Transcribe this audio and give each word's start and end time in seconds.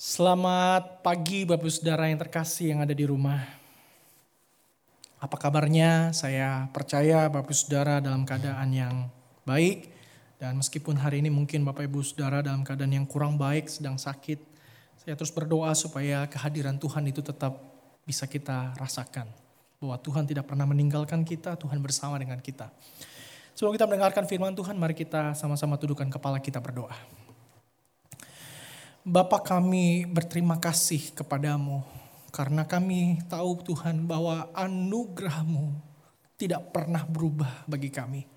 Selamat 0.00 1.04
pagi 1.04 1.44
Bapak 1.44 1.68
Saudara 1.68 2.08
yang 2.08 2.16
terkasih 2.16 2.72
yang 2.72 2.80
ada 2.80 2.96
di 2.96 3.04
rumah. 3.04 3.44
Apa 5.20 5.36
kabarnya? 5.36 6.08
Saya 6.16 6.72
percaya 6.72 7.28
Bapak 7.28 7.52
Saudara 7.52 8.00
dalam 8.00 8.24
keadaan 8.24 8.72
yang 8.72 9.12
baik. 9.44 9.92
Dan 10.40 10.56
meskipun 10.56 10.96
hari 10.96 11.20
ini 11.20 11.28
mungkin 11.28 11.68
Bapak 11.68 11.84
Ibu 11.84 12.00
Saudara 12.00 12.40
dalam 12.40 12.64
keadaan 12.64 12.96
yang 12.96 13.04
kurang 13.04 13.36
baik, 13.36 13.68
sedang 13.68 14.00
sakit. 14.00 14.40
Saya 15.04 15.20
terus 15.20 15.28
berdoa 15.36 15.76
supaya 15.76 16.24
kehadiran 16.32 16.80
Tuhan 16.80 17.04
itu 17.04 17.20
tetap 17.20 17.60
bisa 18.08 18.24
kita 18.24 18.72
rasakan. 18.80 19.28
Bahwa 19.84 20.00
Tuhan 20.00 20.24
tidak 20.24 20.48
pernah 20.48 20.64
meninggalkan 20.64 21.28
kita, 21.28 21.60
Tuhan 21.60 21.76
bersama 21.84 22.16
dengan 22.16 22.40
kita. 22.40 22.72
Sebelum 23.52 23.76
kita 23.76 23.84
mendengarkan 23.84 24.24
firman 24.24 24.56
Tuhan, 24.56 24.80
mari 24.80 24.96
kita 24.96 25.36
sama-sama 25.36 25.76
tundukkan 25.76 26.08
kepala 26.08 26.40
kita 26.40 26.56
berdoa. 26.56 26.96
Bapa 29.00 29.40
kami 29.40 30.04
berterima 30.04 30.60
kasih 30.60 31.16
kepadamu 31.16 31.80
karena 32.28 32.68
kami 32.68 33.16
tahu 33.32 33.64
Tuhan 33.64 34.04
bahwa 34.04 34.52
anugerahmu 34.52 35.72
tidak 36.36 36.68
pernah 36.68 37.08
berubah 37.08 37.64
bagi 37.64 37.88
kami. 37.88 38.28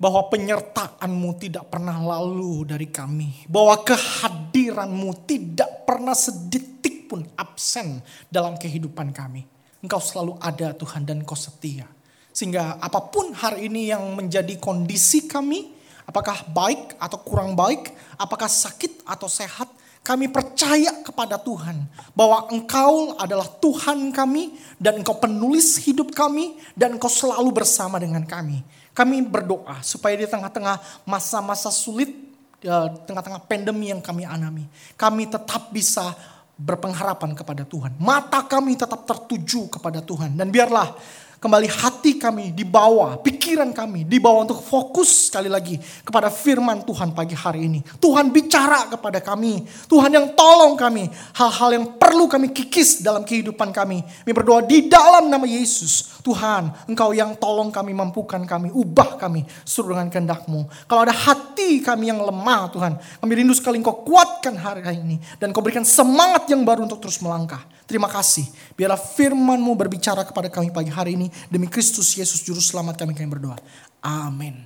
Bahwa 0.00 0.32
penyertaanmu 0.32 1.30
tidak 1.36 1.68
pernah 1.68 2.00
lalu 2.00 2.64
dari 2.64 2.88
kami. 2.88 3.44
Bahwa 3.44 3.84
kehadiranmu 3.84 5.28
tidak 5.28 5.84
pernah 5.84 6.16
sedetik 6.16 7.12
pun 7.12 7.28
absen 7.36 8.00
dalam 8.32 8.56
kehidupan 8.56 9.12
kami. 9.12 9.44
Engkau 9.84 10.00
selalu 10.00 10.40
ada 10.40 10.72
Tuhan 10.72 11.04
dan 11.04 11.20
kau 11.20 11.36
setia. 11.36 11.84
Sehingga 12.32 12.80
apa 12.80 13.12
pun 13.12 13.36
hari 13.36 13.68
ini 13.68 13.92
yang 13.92 14.08
menjadi 14.16 14.56
kondisi 14.56 15.28
kami, 15.28 15.68
apakah 16.08 16.48
baik 16.48 16.96
atau 16.98 17.18
kurang 17.22 17.52
baik, 17.54 17.92
apakah 18.16 18.48
sakit 18.50 19.04
atau 19.06 19.28
sehat, 19.30 19.71
kami 20.02 20.26
percaya 20.26 20.90
kepada 21.06 21.38
Tuhan 21.38 21.86
bahwa 22.10 22.50
Engkau 22.50 23.14
adalah 23.22 23.46
Tuhan 23.62 24.10
kami 24.10 24.58
dan 24.74 24.98
Engkau 24.98 25.22
penulis 25.22 25.78
hidup 25.78 26.10
kami 26.10 26.58
dan 26.74 26.98
Engkau 26.98 27.06
selalu 27.06 27.62
bersama 27.62 28.02
dengan 28.02 28.26
kami. 28.26 28.66
Kami 28.92 29.22
berdoa 29.22 29.78
supaya 29.80 30.18
di 30.18 30.26
tengah-tengah 30.26 31.06
masa-masa 31.06 31.70
sulit, 31.70 32.10
di 32.58 32.68
tengah-tengah 33.06 33.46
pandemi 33.46 33.94
yang 33.94 34.02
kami 34.02 34.26
alami, 34.26 34.66
kami 34.98 35.30
tetap 35.30 35.70
bisa 35.70 36.12
berpengharapan 36.58 37.32
kepada 37.38 37.62
Tuhan. 37.62 37.94
Mata 38.02 38.42
kami 38.42 38.74
tetap 38.74 39.06
tertuju 39.06 39.70
kepada 39.70 40.02
Tuhan 40.02 40.34
dan 40.34 40.50
biarlah 40.50 40.98
kembali 41.42 41.66
hati 41.66 42.22
kami 42.22 42.54
dibawa, 42.54 43.18
pikiran 43.18 43.74
kami 43.74 44.06
dibawa 44.06 44.46
untuk 44.46 44.62
fokus 44.62 45.26
sekali 45.26 45.50
lagi 45.50 45.74
kepada 46.06 46.30
firman 46.30 46.86
Tuhan 46.86 47.10
pagi 47.10 47.34
hari 47.34 47.66
ini. 47.66 47.82
Tuhan 47.98 48.30
bicara 48.30 48.86
kepada 48.86 49.18
kami, 49.18 49.66
Tuhan 49.90 50.14
yang 50.14 50.38
tolong 50.38 50.78
kami, 50.78 51.10
hal-hal 51.34 51.74
yang 51.74 51.98
perlu 51.98 52.30
kami 52.30 52.54
kikis 52.54 53.02
dalam 53.02 53.26
kehidupan 53.26 53.74
kami. 53.74 54.06
Kami 54.06 54.30
berdoa 54.30 54.62
di 54.62 54.86
dalam 54.86 55.26
nama 55.26 55.42
Yesus, 55.42 56.22
Tuhan 56.22 56.86
Engkau 56.86 57.10
yang 57.10 57.34
tolong 57.34 57.74
kami, 57.74 57.90
mampukan 57.90 58.46
kami, 58.46 58.70
ubah 58.70 59.18
kami 59.18 59.42
suruh 59.66 59.98
dengan 59.98 60.14
kehendakmu. 60.14 60.70
Kalau 60.86 61.02
ada 61.02 61.10
hati 61.10 61.82
kami 61.82 62.14
yang 62.14 62.22
lemah 62.22 62.70
Tuhan, 62.70 62.92
kami 63.18 63.32
rindu 63.34 63.58
sekali 63.58 63.82
Engkau 63.82 64.06
kuatkan 64.06 64.54
hari 64.54 64.86
ini 64.94 65.18
dan 65.42 65.50
Engkau 65.50 65.66
berikan 65.66 65.82
semangat 65.82 66.46
yang 66.46 66.62
baru 66.62 66.86
untuk 66.86 67.02
terus 67.02 67.18
melangkah. 67.18 67.66
Terima 67.86 68.06
kasih. 68.06 68.46
Biarlah 68.78 68.98
firmanmu 68.98 69.74
berbicara 69.74 70.22
kepada 70.22 70.46
kami 70.48 70.70
pagi 70.70 70.90
hari 70.90 71.18
ini. 71.18 71.28
Demi 71.50 71.66
Kristus 71.66 72.14
Yesus 72.14 72.40
Juru 72.46 72.62
Selamat 72.62 72.94
kami 72.98 73.12
kami 73.12 73.28
berdoa. 73.28 73.58
Amin. 74.02 74.64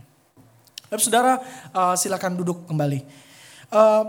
Bapak 0.86 1.02
saudara 1.02 1.42
uh, 1.74 1.94
silakan 1.98 2.38
duduk 2.38 2.68
kembali. 2.70 3.02
Uh, 3.74 4.04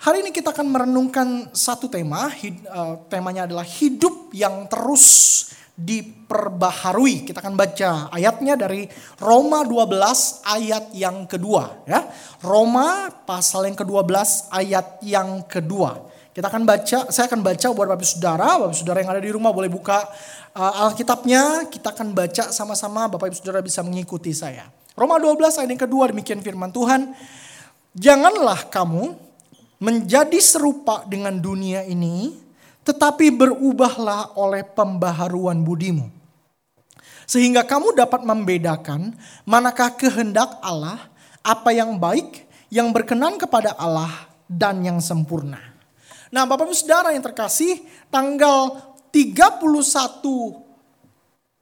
hari 0.00 0.24
ini 0.24 0.32
kita 0.32 0.54
akan 0.54 0.66
merenungkan 0.70 1.52
satu 1.52 1.92
tema. 1.92 2.32
Hid, 2.32 2.64
uh, 2.64 3.04
temanya 3.12 3.44
adalah 3.44 3.66
hidup 3.68 4.32
yang 4.32 4.64
terus 4.70 5.38
diperbaharui. 5.78 7.22
Kita 7.28 7.38
akan 7.38 7.54
baca 7.54 8.10
ayatnya 8.10 8.58
dari 8.58 8.90
Roma 9.22 9.62
12 9.62 10.42
ayat 10.42 10.90
yang 10.90 11.30
kedua. 11.30 11.86
ya 11.86 12.02
Roma 12.42 13.12
pasal 13.22 13.70
yang 13.70 13.78
ke-12 13.78 14.50
ayat 14.50 14.98
yang 15.06 15.46
kedua. 15.46 16.07
Kita 16.38 16.54
akan 16.54 16.70
baca, 16.70 17.10
saya 17.10 17.26
akan 17.26 17.42
baca 17.42 17.66
buat 17.74 17.90
Bapak 17.90 18.06
Saudara, 18.06 18.62
Bapak 18.62 18.78
Saudara 18.78 19.02
yang 19.02 19.10
ada 19.10 19.18
di 19.18 19.34
rumah 19.34 19.50
boleh 19.50 19.66
buka 19.66 20.06
uh, 20.54 20.86
Alkitabnya, 20.86 21.66
kita 21.66 21.90
akan 21.90 22.14
baca 22.14 22.54
sama-sama, 22.54 23.10
Bapak 23.10 23.34
Ibu 23.34 23.42
Saudara 23.42 23.58
bisa 23.58 23.82
mengikuti 23.82 24.30
saya. 24.30 24.70
Roma 24.94 25.18
12 25.18 25.34
ayat 25.34 25.66
yang 25.66 25.82
kedua 25.82 26.14
demikian 26.14 26.38
firman 26.38 26.70
Tuhan. 26.70 27.10
Janganlah 27.90 28.70
kamu 28.70 29.18
menjadi 29.82 30.38
serupa 30.38 31.02
dengan 31.10 31.42
dunia 31.42 31.82
ini, 31.82 32.38
tetapi 32.86 33.34
berubahlah 33.34 34.38
oleh 34.38 34.62
pembaharuan 34.62 35.58
budimu. 35.66 36.06
Sehingga 37.26 37.66
kamu 37.66 37.98
dapat 37.98 38.22
membedakan 38.22 39.10
manakah 39.42 39.90
kehendak 39.90 40.54
Allah, 40.62 41.02
apa 41.42 41.74
yang 41.74 41.98
baik, 41.98 42.46
yang 42.70 42.94
berkenan 42.94 43.42
kepada 43.42 43.74
Allah, 43.74 44.30
dan 44.46 44.86
yang 44.86 45.02
sempurna. 45.02 45.77
Nah 46.28 46.44
Bapak 46.44 46.68
Ibu 46.68 46.76
Saudara 46.76 47.12
yang 47.16 47.24
terkasih 47.24 47.80
tanggal 48.12 48.76
31 49.08 49.64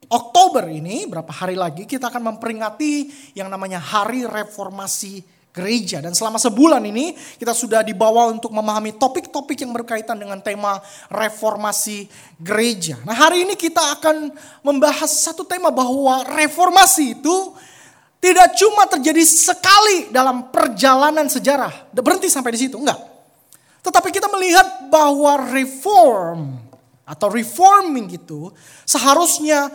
Oktober 0.06 0.64
ini 0.70 1.06
berapa 1.10 1.30
hari 1.34 1.58
lagi 1.58 1.82
kita 1.82 2.10
akan 2.10 2.34
memperingati 2.34 3.10
yang 3.34 3.50
namanya 3.50 3.82
Hari 3.82 4.22
Reformasi 4.22 5.22
Gereja. 5.50 6.04
Dan 6.04 6.12
selama 6.12 6.36
sebulan 6.36 6.84
ini 6.84 7.16
kita 7.40 7.56
sudah 7.56 7.80
dibawa 7.80 8.28
untuk 8.28 8.52
memahami 8.52 8.94
topik-topik 9.00 9.56
yang 9.64 9.72
berkaitan 9.72 10.20
dengan 10.20 10.36
tema 10.44 10.78
reformasi 11.08 12.12
gereja. 12.36 13.00
Nah 13.08 13.16
hari 13.16 13.48
ini 13.48 13.56
kita 13.56 13.80
akan 13.96 14.36
membahas 14.60 15.08
satu 15.08 15.48
tema 15.48 15.72
bahwa 15.72 16.28
reformasi 16.28 17.16
itu 17.16 17.56
tidak 18.20 18.52
cuma 18.60 18.84
terjadi 18.84 19.24
sekali 19.24 20.12
dalam 20.12 20.52
perjalanan 20.52 21.24
sejarah. 21.24 21.88
Berhenti 21.88 22.28
sampai 22.28 22.52
di 22.52 22.68
situ, 22.68 22.76
enggak. 22.76 23.15
Tetapi 23.86 24.10
kita 24.10 24.26
melihat 24.26 24.90
bahwa 24.90 25.46
reform 25.54 26.58
atau 27.06 27.30
reforming 27.30 28.10
itu 28.18 28.50
seharusnya 28.82 29.70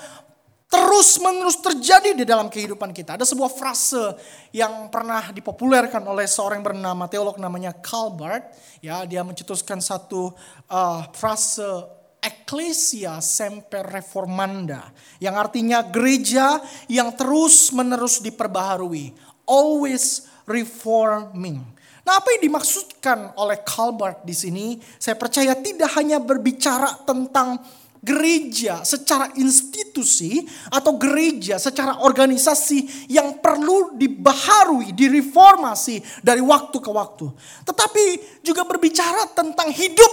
terus 0.72 1.20
menerus 1.20 1.60
terjadi 1.60 2.16
di 2.16 2.28
dalam 2.28 2.52
kehidupan 2.52 2.92
kita. 2.92 3.16
Ada 3.16 3.28
sebuah 3.28 3.52
frase 3.52 4.16
yang 4.52 4.92
pernah 4.92 5.32
dipopulerkan 5.32 6.04
oleh 6.04 6.28
seorang 6.28 6.60
bernama 6.60 7.08
teolog 7.08 7.40
namanya 7.40 7.72
Calvert. 7.80 8.52
Ya, 8.84 9.04
dia 9.08 9.24
mencetuskan 9.24 9.80
satu 9.80 10.36
uh, 10.68 11.02
frase 11.16 12.00
Ecclesia 12.22 13.18
semper 13.18 13.82
reformanda 13.82 14.94
yang 15.18 15.34
artinya 15.42 15.82
gereja 15.82 16.62
yang 16.86 17.18
terus 17.18 17.74
menerus 17.74 18.22
diperbaharui, 18.22 19.10
always 19.50 20.30
reforming. 20.46 21.66
Nah, 22.02 22.18
apa 22.18 22.34
yang 22.34 22.50
dimaksudkan 22.50 23.38
oleh 23.38 23.62
Calvert 23.62 24.26
di 24.26 24.34
sini? 24.34 24.82
Saya 24.98 25.14
percaya 25.14 25.54
tidak 25.54 25.94
hanya 25.98 26.18
berbicara 26.18 27.06
tentang 27.06 27.62
gereja 28.02 28.82
secara 28.82 29.30
institusi 29.38 30.42
atau 30.74 30.98
gereja 30.98 31.62
secara 31.62 32.02
organisasi 32.02 33.06
yang 33.14 33.38
perlu 33.38 33.94
dibaharui, 33.94 34.90
direformasi 34.98 36.26
dari 36.26 36.42
waktu 36.42 36.82
ke 36.82 36.90
waktu. 36.90 37.30
Tetapi 37.62 38.06
juga 38.42 38.66
berbicara 38.66 39.30
tentang 39.38 39.70
hidup 39.70 40.12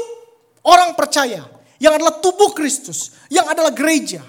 orang 0.68 0.92
percaya 0.92 1.48
yang 1.80 1.96
adalah 1.96 2.20
tubuh 2.20 2.52
Kristus, 2.52 3.16
yang 3.32 3.48
adalah 3.48 3.72
gereja. 3.72 4.20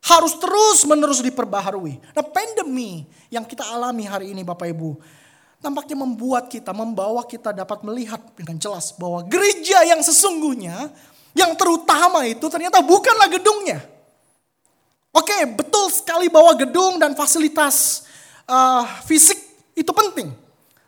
Harus 0.00 0.32
terus 0.40 0.88
menerus 0.88 1.20
diperbaharui. 1.20 2.00
Nah 2.16 2.24
pandemi 2.24 3.04
yang 3.28 3.44
kita 3.44 3.68
alami 3.68 4.08
hari 4.08 4.32
ini 4.32 4.40
Bapak 4.40 4.72
Ibu 4.72 4.96
Nampaknya 5.60 5.96
membuat 6.00 6.48
kita, 6.48 6.72
membawa 6.72 7.20
kita 7.28 7.52
dapat 7.52 7.84
melihat 7.84 8.20
dengan 8.32 8.56
jelas 8.56 8.96
bahwa 8.96 9.20
gereja 9.28 9.84
yang 9.84 10.00
sesungguhnya, 10.00 10.88
yang 11.36 11.52
terutama 11.52 12.24
itu 12.24 12.48
ternyata 12.48 12.80
bukanlah 12.80 13.28
gedungnya. 13.28 13.84
Oke, 15.12 15.36
betul 15.52 15.92
sekali 15.92 16.32
bahwa 16.32 16.54
gedung 16.56 16.96
dan 16.96 17.12
fasilitas 17.12 18.08
uh, 18.48 18.88
fisik 19.04 19.36
itu 19.76 19.90
penting. 19.92 20.32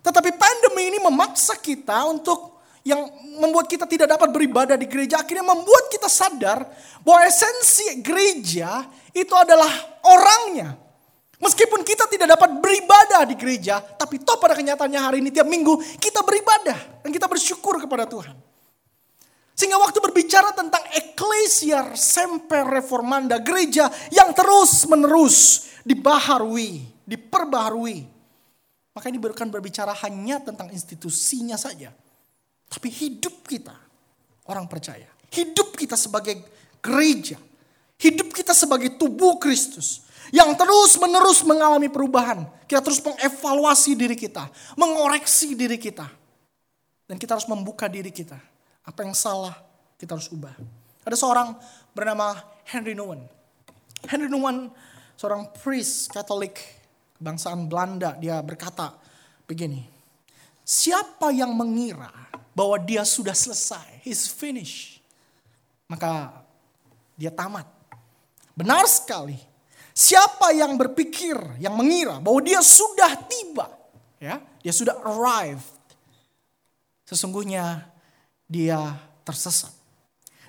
Tetapi 0.03 0.35
pandemi 0.35 0.95
ini 0.95 0.99
memaksa 0.99 1.59
kita 1.59 2.07
untuk 2.11 2.53
yang 2.83 2.99
membuat 3.39 3.71
kita 3.71 3.87
tidak 3.87 4.11
dapat 4.19 4.29
beribadah 4.35 4.75
di 4.75 4.91
gereja. 4.91 5.23
Akhirnya 5.23 5.47
membuat 5.47 5.87
kita 5.91 6.11
sadar 6.11 6.67
bahwa 7.07 7.23
esensi 7.27 8.03
gereja 8.03 8.87
itu 9.15 9.31
adalah 9.35 9.71
orangnya. 10.03 10.75
Meskipun 11.43 11.83
kita 11.83 12.07
tidak 12.07 12.39
dapat 12.39 12.63
beribadah 12.63 13.27
di 13.27 13.35
gereja, 13.35 13.83
tapi 13.83 14.23
toh 14.23 14.39
pada 14.39 14.55
kenyataannya 14.55 15.01
hari 15.03 15.19
ini 15.19 15.35
tiap 15.35 15.51
minggu 15.51 15.75
kita 15.99 16.23
beribadah 16.23 17.03
dan 17.03 17.11
kita 17.11 17.27
bersyukur 17.27 17.83
kepada 17.83 18.07
Tuhan. 18.07 18.39
Sehingga 19.59 19.75
waktu 19.83 19.99
berbicara 19.99 20.55
tentang 20.55 20.87
ecclesia 20.95 21.99
semper 21.99 22.63
reformanda, 22.63 23.43
gereja 23.43 23.91
yang 24.15 24.31
terus 24.31 24.87
menerus 24.87 25.71
dibaharui, 25.83 26.87
diperbaharui. 27.03 28.07
Maka 28.95 29.07
ini 29.11 29.19
bukan 29.19 29.51
berbicara 29.51 29.91
hanya 30.07 30.39
tentang 30.39 30.71
institusinya 30.71 31.59
saja. 31.59 31.91
Tapi 32.71 32.89
hidup 32.89 33.43
kita 33.45 33.75
orang 34.47 34.71
percaya. 34.71 35.11
Hidup 35.33 35.75
kita 35.75 35.99
sebagai 35.99 36.39
gereja. 36.79 37.41
Hidup 37.99 38.31
kita 38.31 38.55
sebagai 38.55 38.95
tubuh 38.95 39.43
Kristus. 39.43 40.02
Yang 40.33 40.51
terus 40.57 40.97
menerus 40.97 41.45
mengalami 41.45 41.93
perubahan. 41.93 42.49
Kita 42.65 42.81
terus 42.81 43.05
mengevaluasi 43.05 43.93
diri 43.93 44.17
kita. 44.17 44.49
Mengoreksi 44.81 45.53
diri 45.53 45.77
kita. 45.77 46.09
Dan 47.05 47.21
kita 47.21 47.37
harus 47.37 47.45
membuka 47.45 47.85
diri 47.85 48.09
kita. 48.09 48.41
Apa 48.81 49.05
yang 49.05 49.13
salah 49.13 49.53
kita 50.01 50.17
harus 50.17 50.33
ubah. 50.33 50.57
Ada 51.05 51.21
seorang 51.21 51.53
bernama 51.93 52.33
Henry 52.65 52.97
Nouwen. 52.97 53.21
Henry 54.09 54.33
Nouwen 54.33 54.73
seorang 55.21 55.53
priest 55.53 56.09
Katolik 56.09 56.57
kebangsaan 57.21 57.69
Belanda. 57.69 58.17
Dia 58.17 58.41
berkata 58.41 58.97
begini. 59.45 59.85
Siapa 60.65 61.29
yang 61.29 61.53
mengira 61.53 62.09
bahwa 62.57 62.81
dia 62.81 63.05
sudah 63.05 63.37
selesai, 63.37 64.01
he's 64.01 64.33
finished. 64.33 65.05
Maka 65.93 66.33
dia 67.21 67.29
tamat. 67.29 67.69
Benar 68.57 68.89
sekali. 68.89 69.52
Siapa 70.03 70.51
yang 70.51 70.75
berpikir, 70.75 71.39
yang 71.63 71.79
mengira 71.79 72.19
bahwa 72.19 72.43
dia 72.43 72.59
sudah 72.59 73.23
tiba, 73.23 73.71
ya, 74.19 74.43
dia 74.59 74.75
sudah 74.75 74.99
arrived. 74.99 75.79
Sesungguhnya 77.07 77.87
dia 78.51 78.99
tersesat. 79.23 79.71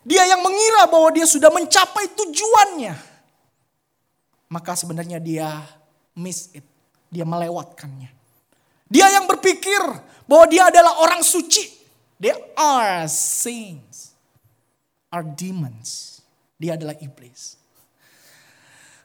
Dia 0.01 0.25
yang 0.25 0.41
mengira 0.41 0.89
bahwa 0.89 1.13
dia 1.13 1.29
sudah 1.29 1.53
mencapai 1.53 2.17
tujuannya. 2.17 2.97
Maka 4.50 4.73
sebenarnya 4.73 5.21
dia 5.21 5.61
miss 6.17 6.50
it. 6.57 6.65
Dia 7.13 7.23
melewatkannya. 7.23 8.09
Dia 8.89 9.07
yang 9.13 9.29
berpikir 9.29 9.79
bahwa 10.25 10.50
dia 10.50 10.65
adalah 10.73 10.97
orang 10.97 11.21
suci. 11.21 11.69
They 12.17 12.33
are 12.57 13.05
saints. 13.05 14.17
Are 15.13 15.21
demons. 15.21 16.19
Dia 16.57 16.73
adalah 16.73 16.97
iblis. 16.97 17.62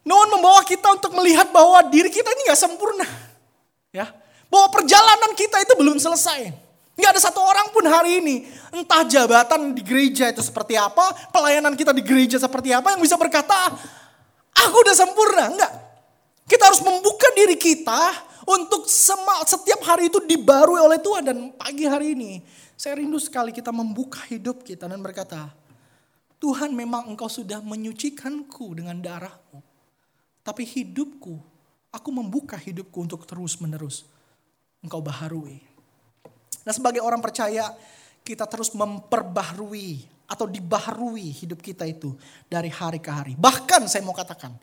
Nuhun 0.08 0.40
membawa 0.40 0.64
kita 0.64 0.88
untuk 0.96 1.12
melihat 1.12 1.52
bahwa 1.52 1.84
diri 1.92 2.08
kita 2.08 2.32
ini 2.32 2.48
gak 2.48 2.56
sempurna. 2.56 3.04
Ya, 3.92 4.08
bahwa 4.48 4.72
perjalanan 4.72 5.36
kita 5.36 5.60
itu 5.60 5.76
belum 5.76 6.00
selesai. 6.00 6.48
Gak 6.96 7.10
ada 7.12 7.20
satu 7.20 7.44
orang 7.44 7.68
pun 7.70 7.84
hari 7.84 8.24
ini, 8.24 8.48
entah 8.72 9.04
jabatan 9.04 9.76
di 9.76 9.84
gereja 9.84 10.32
itu 10.32 10.40
seperti 10.40 10.80
apa, 10.80 11.12
pelayanan 11.28 11.76
kita 11.76 11.92
di 11.92 12.00
gereja 12.00 12.40
seperti 12.40 12.72
apa, 12.72 12.96
yang 12.96 13.04
bisa 13.04 13.20
berkata, 13.20 13.54
aku 14.56 14.76
udah 14.80 14.96
sempurna. 14.96 15.44
Enggak. 15.52 15.72
Kita 16.48 16.72
harus 16.72 16.80
membuka 16.80 17.28
diri 17.36 17.60
kita 17.60 18.16
untuk 18.48 18.88
setiap 19.44 19.84
hari 19.84 20.08
itu 20.08 20.24
dibarui 20.24 20.80
oleh 20.80 20.96
Tuhan. 21.04 21.28
Dan 21.28 21.52
pagi 21.52 21.84
hari 21.84 22.16
ini, 22.16 22.40
saya 22.72 22.96
rindu 22.96 23.20
sekali 23.20 23.52
kita 23.52 23.68
membuka 23.68 24.24
hidup 24.32 24.64
kita 24.64 24.88
dan 24.88 25.04
berkata, 25.04 25.52
Tuhan 26.40 26.72
memang 26.72 27.12
engkau 27.12 27.28
sudah 27.28 27.60
menyucikanku 27.60 28.72
dengan 28.72 28.96
darahmu. 28.96 29.67
Tapi 30.48 30.64
hidupku, 30.64 31.36
aku 31.92 32.08
membuka 32.08 32.56
hidupku 32.56 33.04
untuk 33.04 33.28
terus 33.28 33.60
menerus 33.60 34.08
engkau 34.80 35.04
baharui. 35.04 35.60
Nah 36.64 36.72
sebagai 36.72 37.04
orang 37.04 37.20
percaya, 37.20 37.68
kita 38.24 38.48
terus 38.48 38.72
memperbaharui 38.72 40.08
atau 40.24 40.48
dibaharui 40.48 41.28
hidup 41.36 41.60
kita 41.60 41.84
itu 41.84 42.16
dari 42.48 42.72
hari 42.72 42.96
ke 42.96 43.12
hari. 43.12 43.36
Bahkan 43.36 43.92
saya 43.92 44.00
mau 44.00 44.16
katakan, 44.16 44.56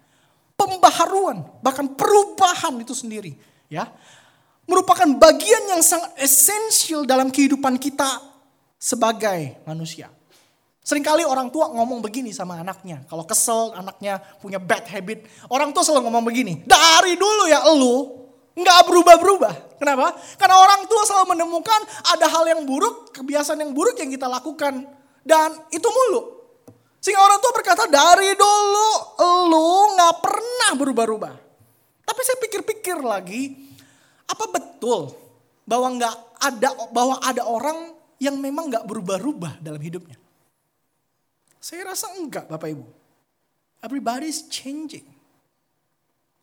pembaharuan, 0.57 1.61
bahkan 1.61 1.85
perubahan 1.93 2.81
itu 2.81 2.97
sendiri. 2.97 3.37
ya 3.69 3.85
merupakan 4.65 5.05
bagian 5.05 5.77
yang 5.77 5.81
sangat 5.85 6.17
esensial 6.17 7.05
dalam 7.05 7.29
kehidupan 7.29 7.77
kita 7.77 8.21
sebagai 8.81 9.61
manusia. 9.65 10.09
Seringkali 10.85 11.25
orang 11.25 11.49
tua 11.49 11.73
ngomong 11.73 11.97
begini 11.97 12.29
sama 12.29 12.61
anaknya. 12.61 13.01
Kalau 13.09 13.25
kesel 13.25 13.73
anaknya 13.73 14.21
punya 14.37 14.61
bad 14.61 14.85
habit. 14.85 15.25
Orang 15.49 15.73
tua 15.73 15.81
selalu 15.81 16.05
ngomong 16.05 16.21
begini. 16.29 16.61
Dari 16.61 17.17
dulu 17.17 17.49
ya 17.49 17.65
elu 17.65 18.21
nggak 18.53 18.79
berubah-berubah. 18.85 19.81
Kenapa? 19.81 20.13
Karena 20.37 20.61
orang 20.61 20.85
tua 20.85 21.01
selalu 21.09 21.33
menemukan 21.33 21.81
ada 22.05 22.29
hal 22.29 22.45
yang 22.45 22.61
buruk, 22.69 23.17
kebiasaan 23.17 23.65
yang 23.65 23.73
buruk 23.73 23.97
yang 23.97 24.13
kita 24.13 24.29
lakukan. 24.29 24.85
Dan 25.25 25.49
itu 25.73 25.89
mulu. 25.89 26.53
Sehingga 27.01 27.17
orang 27.17 27.41
tua 27.41 27.51
berkata 27.57 27.89
dari 27.89 28.37
dulu 28.37 28.89
elu 29.17 29.69
nggak 29.97 30.15
pernah 30.21 30.71
berubah-ubah. 30.77 31.35
Tapi 32.05 32.21
saya 32.21 32.37
pikir-pikir 32.45 33.01
lagi, 33.01 33.73
apa 34.29 34.45
betul 34.53 35.17
bahwa 35.65 35.97
nggak 35.97 36.15
ada 36.45 36.69
bahwa 36.93 37.17
ada 37.25 37.41
orang 37.49 37.89
yang 38.21 38.37
memang 38.37 38.69
nggak 38.69 38.85
berubah-ubah 38.85 39.65
dalam 39.65 39.81
hidupnya? 39.81 40.21
Saya 41.65 41.81
rasa 41.89 42.13
enggak, 42.13 42.45
Bapak 42.45 42.77
Ibu. 42.77 42.85
Everybody 43.81 44.29
is 44.29 44.45
changing. 44.45 45.09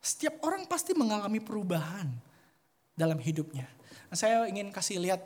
Setiap 0.03 0.43
orang 0.43 0.67
pasti 0.67 0.91
mengalami 0.91 1.39
perubahan 1.39 2.11
dalam 2.91 3.15
hidupnya. 3.23 3.63
Nah, 4.11 4.19
saya 4.19 4.43
ingin 4.51 4.67
kasih 4.75 4.99
lihat 4.99 5.23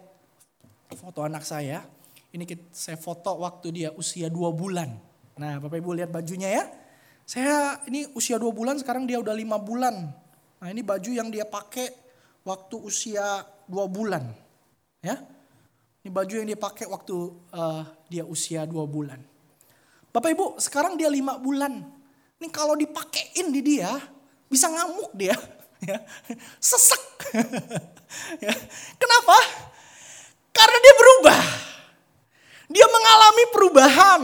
foto 0.93 1.25
anak 1.25 1.41
saya. 1.41 1.81
Ini 2.29 2.45
saya 2.69 2.93
foto 2.93 3.41
waktu 3.41 3.73
dia 3.73 3.89
usia 3.97 4.29
dua 4.29 4.53
bulan. 4.53 4.93
Nah, 5.33 5.57
Bapak 5.57 5.81
Ibu 5.81 5.97
lihat 5.97 6.13
bajunya 6.13 6.61
ya. 6.61 6.69
Saya 7.25 7.81
ini 7.89 8.05
usia 8.13 8.37
dua 8.37 8.53
bulan, 8.53 8.77
sekarang 8.77 9.09
dia 9.09 9.17
udah 9.17 9.33
lima 9.33 9.57
bulan. 9.57 10.13
Nah, 10.61 10.67
ini 10.69 10.85
baju 10.85 11.09
yang 11.09 11.33
dia 11.33 11.49
pakai 11.49 11.89
waktu 12.45 12.77
usia 12.85 13.41
dua 13.65 13.89
bulan. 13.89 14.29
Ya, 15.01 15.17
ini 16.05 16.13
baju 16.13 16.33
yang 16.37 16.45
dia 16.45 16.59
pakai 16.61 16.85
waktu 16.85 17.33
uh, 17.49 17.81
dia 18.13 18.29
usia 18.29 18.61
dua 18.69 18.85
bulan. 18.85 19.36
Bapak 20.11 20.29
Ibu, 20.33 20.45
sekarang 20.57 20.95
dia 20.95 21.11
lima 21.11 21.37
bulan. 21.37 21.83
Ini 22.37 22.47
kalau 22.53 22.77
dipakein 22.77 23.49
di 23.49 23.61
dia, 23.61 23.91
bisa 24.47 24.67
ngamuk 24.71 25.13
dia. 25.15 25.37
Ya, 25.77 26.01
sesek. 26.57 27.29
ya. 28.41 28.53
Kenapa? 28.97 29.37
Karena 30.49 30.77
dia 30.81 30.93
berubah. 30.97 31.41
Dia 32.65 32.87
mengalami 32.89 33.43
perubahan 33.53 34.21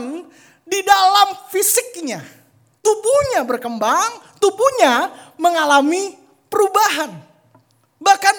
di 0.66 0.82
dalam 0.82 1.46
fisiknya. 1.54 2.26
Tubuhnya 2.82 3.46
berkembang, 3.46 4.18
tubuhnya 4.42 5.14
mengalami 5.38 6.18
perubahan. 6.50 7.22
Bahkan 8.02 8.36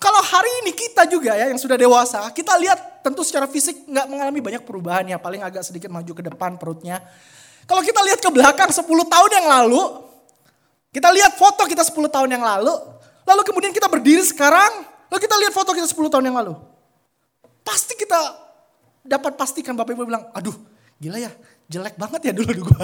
kalau 0.00 0.24
hari 0.24 0.64
ini 0.64 0.72
kita 0.72 1.04
juga 1.04 1.36
ya 1.36 1.52
yang 1.52 1.60
sudah 1.60 1.76
dewasa, 1.76 2.32
kita 2.32 2.56
lihat 2.64 2.80
tentu 3.04 3.20
secara 3.20 3.44
fisik 3.44 3.84
nggak 3.84 4.06
mengalami 4.08 4.40
banyak 4.40 4.62
perubahan 4.64 5.04
ya, 5.04 5.20
paling 5.20 5.44
agak 5.44 5.60
sedikit 5.60 5.92
maju 5.92 6.08
ke 6.08 6.24
depan 6.24 6.56
perutnya. 6.56 7.04
Kalau 7.68 7.84
kita 7.84 8.00
lihat 8.00 8.24
ke 8.24 8.30
belakang 8.32 8.72
10 8.72 8.80
tahun 8.88 9.30
yang 9.30 9.46
lalu, 9.52 9.82
kita 10.88 11.12
lihat 11.12 11.36
foto 11.36 11.68
kita 11.68 11.84
10 11.84 11.92
tahun 12.08 12.28
yang 12.32 12.40
lalu, 12.40 12.72
lalu 13.28 13.40
kemudian 13.44 13.76
kita 13.76 13.92
berdiri 13.92 14.24
sekarang, 14.24 14.88
lalu 15.12 15.20
kita 15.20 15.36
lihat 15.36 15.52
foto 15.52 15.76
kita 15.76 15.84
10 15.84 16.08
tahun 16.08 16.24
yang 16.32 16.36
lalu. 16.40 16.56
Pasti 17.60 17.92
kita 17.92 18.16
dapat 19.04 19.36
pastikan 19.36 19.76
Bapak 19.76 19.92
Ibu 19.92 20.08
bilang, 20.08 20.24
aduh 20.32 20.56
gila 20.96 21.20
ya, 21.20 21.32
jelek 21.68 22.00
banget 22.00 22.20
ya 22.28 22.32
dulu 22.32 22.68
gue. 22.68 22.78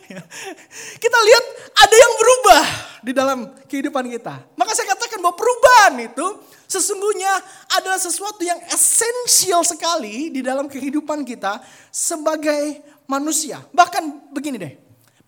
kita 1.04 1.18
lihat 1.28 1.44
ada 1.76 1.96
yang 1.96 2.12
berubah 2.16 2.62
di 3.04 3.12
dalam 3.12 3.38
kehidupan 3.68 4.08
kita. 4.16 4.48
Maka 4.56 4.72
saya 4.72 4.91
bahwa 5.22 5.38
perubahan 5.38 5.94
itu 6.02 6.26
sesungguhnya 6.66 7.32
adalah 7.78 7.96
sesuatu 7.96 8.42
yang 8.42 8.58
esensial 8.68 9.62
sekali 9.62 10.34
di 10.34 10.42
dalam 10.42 10.66
kehidupan 10.66 11.22
kita 11.22 11.62
sebagai 11.88 12.82
manusia. 13.06 13.62
Bahkan 13.70 14.34
begini 14.34 14.56
deh, 14.58 14.74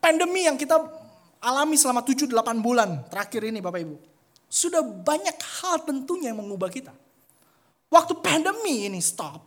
pandemi 0.03 0.45
yang 0.45 0.59
kita 0.59 0.81
alami 1.45 1.77
selama 1.77 2.03
7-8 2.03 2.33
bulan 2.59 3.07
terakhir 3.13 3.47
ini 3.47 3.61
Bapak 3.63 3.81
Ibu. 3.85 3.97
Sudah 4.49 4.81
banyak 4.81 5.37
hal 5.63 5.85
tentunya 5.85 6.33
yang 6.33 6.41
mengubah 6.41 6.73
kita. 6.73 6.95
Waktu 7.93 8.19
pandemi 8.19 8.89
ini 8.89 8.99
stop, 8.99 9.39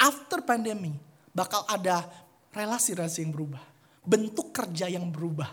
after 0.00 0.42
pandemi 0.42 0.96
bakal 1.30 1.62
ada 1.70 2.02
relasi-relasi 2.50 3.22
yang 3.22 3.32
berubah. 3.32 3.62
Bentuk 4.02 4.50
kerja 4.50 4.90
yang 4.90 5.06
berubah. 5.14 5.46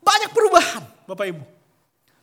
Banyak 0.00 0.30
perubahan 0.32 0.84
Bapak 1.04 1.26
Ibu. 1.28 1.57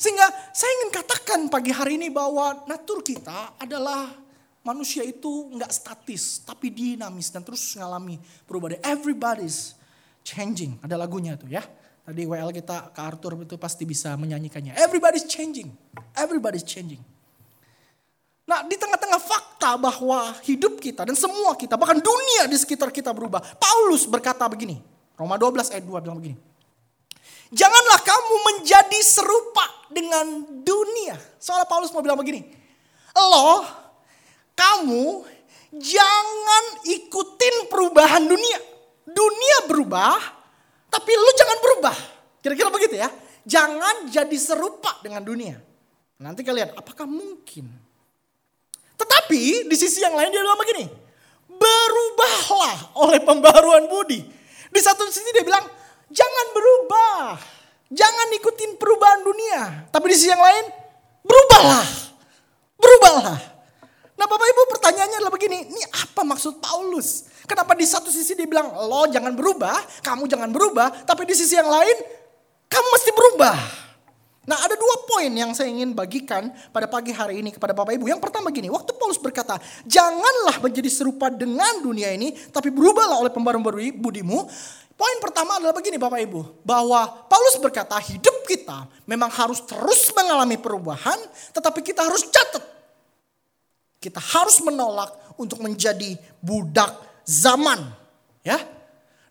Sehingga 0.05 0.29
saya 0.53 0.69
ingin 0.69 0.91
katakan 0.93 1.39
pagi 1.49 1.73
hari 1.73 1.97
ini 1.97 2.13
bahwa 2.13 2.61
natur 2.69 3.01
kita 3.01 3.57
adalah 3.57 4.13
manusia 4.61 5.01
itu 5.01 5.49
nggak 5.49 5.73
statis, 5.73 6.45
tapi 6.45 6.69
dinamis 6.69 7.33
dan 7.33 7.41
terus 7.41 7.73
mengalami 7.73 8.21
perubahan. 8.45 8.77
Everybody's 8.85 9.73
changing. 10.21 10.77
Ada 10.85 10.93
lagunya 10.93 11.33
tuh 11.33 11.49
ya. 11.49 11.65
Tadi 12.05 12.21
WL 12.21 12.53
kita 12.53 12.93
ke 12.93 13.01
Arthur 13.01 13.33
itu 13.49 13.57
pasti 13.57 13.81
bisa 13.81 14.13
menyanyikannya. 14.13 14.77
Everybody's 14.77 15.25
changing. 15.25 15.73
Everybody's 16.13 16.61
changing. 16.61 17.01
Nah 18.45 18.61
di 18.61 18.77
tengah-tengah 18.77 19.17
fakta 19.17 19.73
bahwa 19.73 20.37
hidup 20.45 20.77
kita 20.77 21.01
dan 21.01 21.17
semua 21.17 21.57
kita 21.57 21.81
bahkan 21.81 21.97
dunia 21.97 22.45
di 22.45 22.53
sekitar 22.61 22.93
kita 22.93 23.09
berubah. 23.09 23.41
Paulus 23.57 24.05
berkata 24.05 24.45
begini. 24.45 24.77
Roma 25.17 25.33
12 25.33 25.73
ayat 25.73 25.81
2 25.81 26.05
bilang 26.05 26.21
begini. 26.21 26.37
Janganlah 27.53 27.99
kamu 28.01 28.35
menjadi 28.53 28.99
serupa 29.05 29.65
dengan 29.93 30.25
dunia. 30.65 31.13
Soalnya 31.37 31.69
Paulus 31.69 31.93
mau 31.93 32.01
bilang 32.01 32.17
begini. 32.17 32.41
Lo, 33.15 33.61
kamu 34.57 35.23
jangan 35.77 36.63
ikutin 36.83 37.69
perubahan 37.69 38.25
dunia. 38.25 38.59
Dunia 39.05 39.57
berubah, 39.69 40.17
tapi 40.89 41.11
lu 41.13 41.29
jangan 41.37 41.57
berubah. 41.61 41.95
Kira-kira 42.41 42.69
begitu 42.73 42.95
ya. 42.97 43.09
Jangan 43.45 44.09
jadi 44.09 44.37
serupa 44.41 44.97
dengan 45.05 45.21
dunia. 45.21 45.61
Nanti 46.17 46.41
kalian, 46.41 46.73
apakah 46.73 47.05
mungkin? 47.05 47.69
Tetapi 48.95 49.69
di 49.69 49.75
sisi 49.77 50.01
yang 50.01 50.17
lain 50.17 50.33
dia 50.33 50.41
bilang 50.41 50.57
begini. 50.57 50.85
Berubahlah 51.45 52.97
oleh 53.05 53.21
pembaruan 53.21 53.85
budi. 53.85 54.23
Di 54.73 54.81
satu 54.81 55.07
sisi 55.07 55.29
dia 55.29 55.45
bilang, 55.45 55.63
jangan 56.09 56.45
berubah. 56.53 57.39
Jangan 57.93 58.27
ikutin 58.41 58.81
perubahan 58.81 59.21
dunia. 59.21 59.61
Tapi 59.93 60.05
di 60.09 60.15
sisi 60.17 60.33
yang 60.33 60.41
lain, 60.41 60.65
berubahlah. 61.21 61.85
Berubahlah. 62.81 63.37
Nah 64.15 64.25
Bapak 64.25 64.47
Ibu 64.47 64.61
pertanyaannya 64.79 65.17
adalah 65.19 65.33
begini, 65.33 65.69
ini 65.69 65.83
apa 65.91 66.23
maksud 66.23 66.63
Paulus? 66.63 67.27
Kenapa 67.45 67.77
di 67.77 67.85
satu 67.85 68.09
sisi 68.09 68.33
dia 68.33 68.47
bilang, 68.49 68.73
lo 68.73 69.05
jangan 69.11 69.35
berubah, 69.37 69.75
kamu 70.01 70.25
jangan 70.25 70.49
berubah. 70.49 71.05
Tapi 71.05 71.29
di 71.29 71.35
sisi 71.37 71.53
yang 71.53 71.69
lain, 71.69 71.97
kamu 72.65 72.87
mesti 72.89 73.11
berubah. 73.13 73.55
Nah 74.45 74.61
ada 74.61 74.77
dua 74.77 74.95
poin 75.09 75.29
yang 75.33 75.57
saya 75.57 75.73
ingin 75.73 75.97
bagikan 75.97 76.53
pada 76.69 76.85
pagi 76.85 77.09
hari 77.09 77.41
ini 77.41 77.49
kepada 77.49 77.73
Bapak 77.73 77.97
Ibu. 77.97 78.05
Yang 78.05 78.21
pertama 78.21 78.53
gini, 78.53 78.69
waktu 78.69 78.93
Paulus 78.93 79.17
berkata, 79.17 79.57
janganlah 79.89 80.61
menjadi 80.61 80.89
serupa 80.89 81.33
dengan 81.33 81.81
dunia 81.81 82.13
ini, 82.13 82.33
tapi 82.53 82.69
berubahlah 82.69 83.25
oleh 83.25 83.33
pembaruan 83.33 83.65
budimu. 83.97 84.45
Poin 84.95 85.17
pertama 85.19 85.59
adalah 85.59 85.75
begini 85.75 85.99
Bapak 85.99 86.23
Ibu, 86.23 86.63
bahwa 86.63 87.27
Paulus 87.27 87.59
berkata 87.59 87.99
hidup 87.99 88.47
kita 88.47 88.87
memang 89.03 89.27
harus 89.27 89.59
terus 89.67 90.07
mengalami 90.15 90.55
perubahan, 90.55 91.19
tetapi 91.51 91.83
kita 91.83 92.07
harus 92.07 92.23
catat. 92.31 92.63
Kita 93.99 94.23
harus 94.23 94.63
menolak 94.63 95.11
untuk 95.35 95.59
menjadi 95.59 96.15
budak 96.39 96.95
zaman. 97.27 97.91
Ya, 98.45 98.61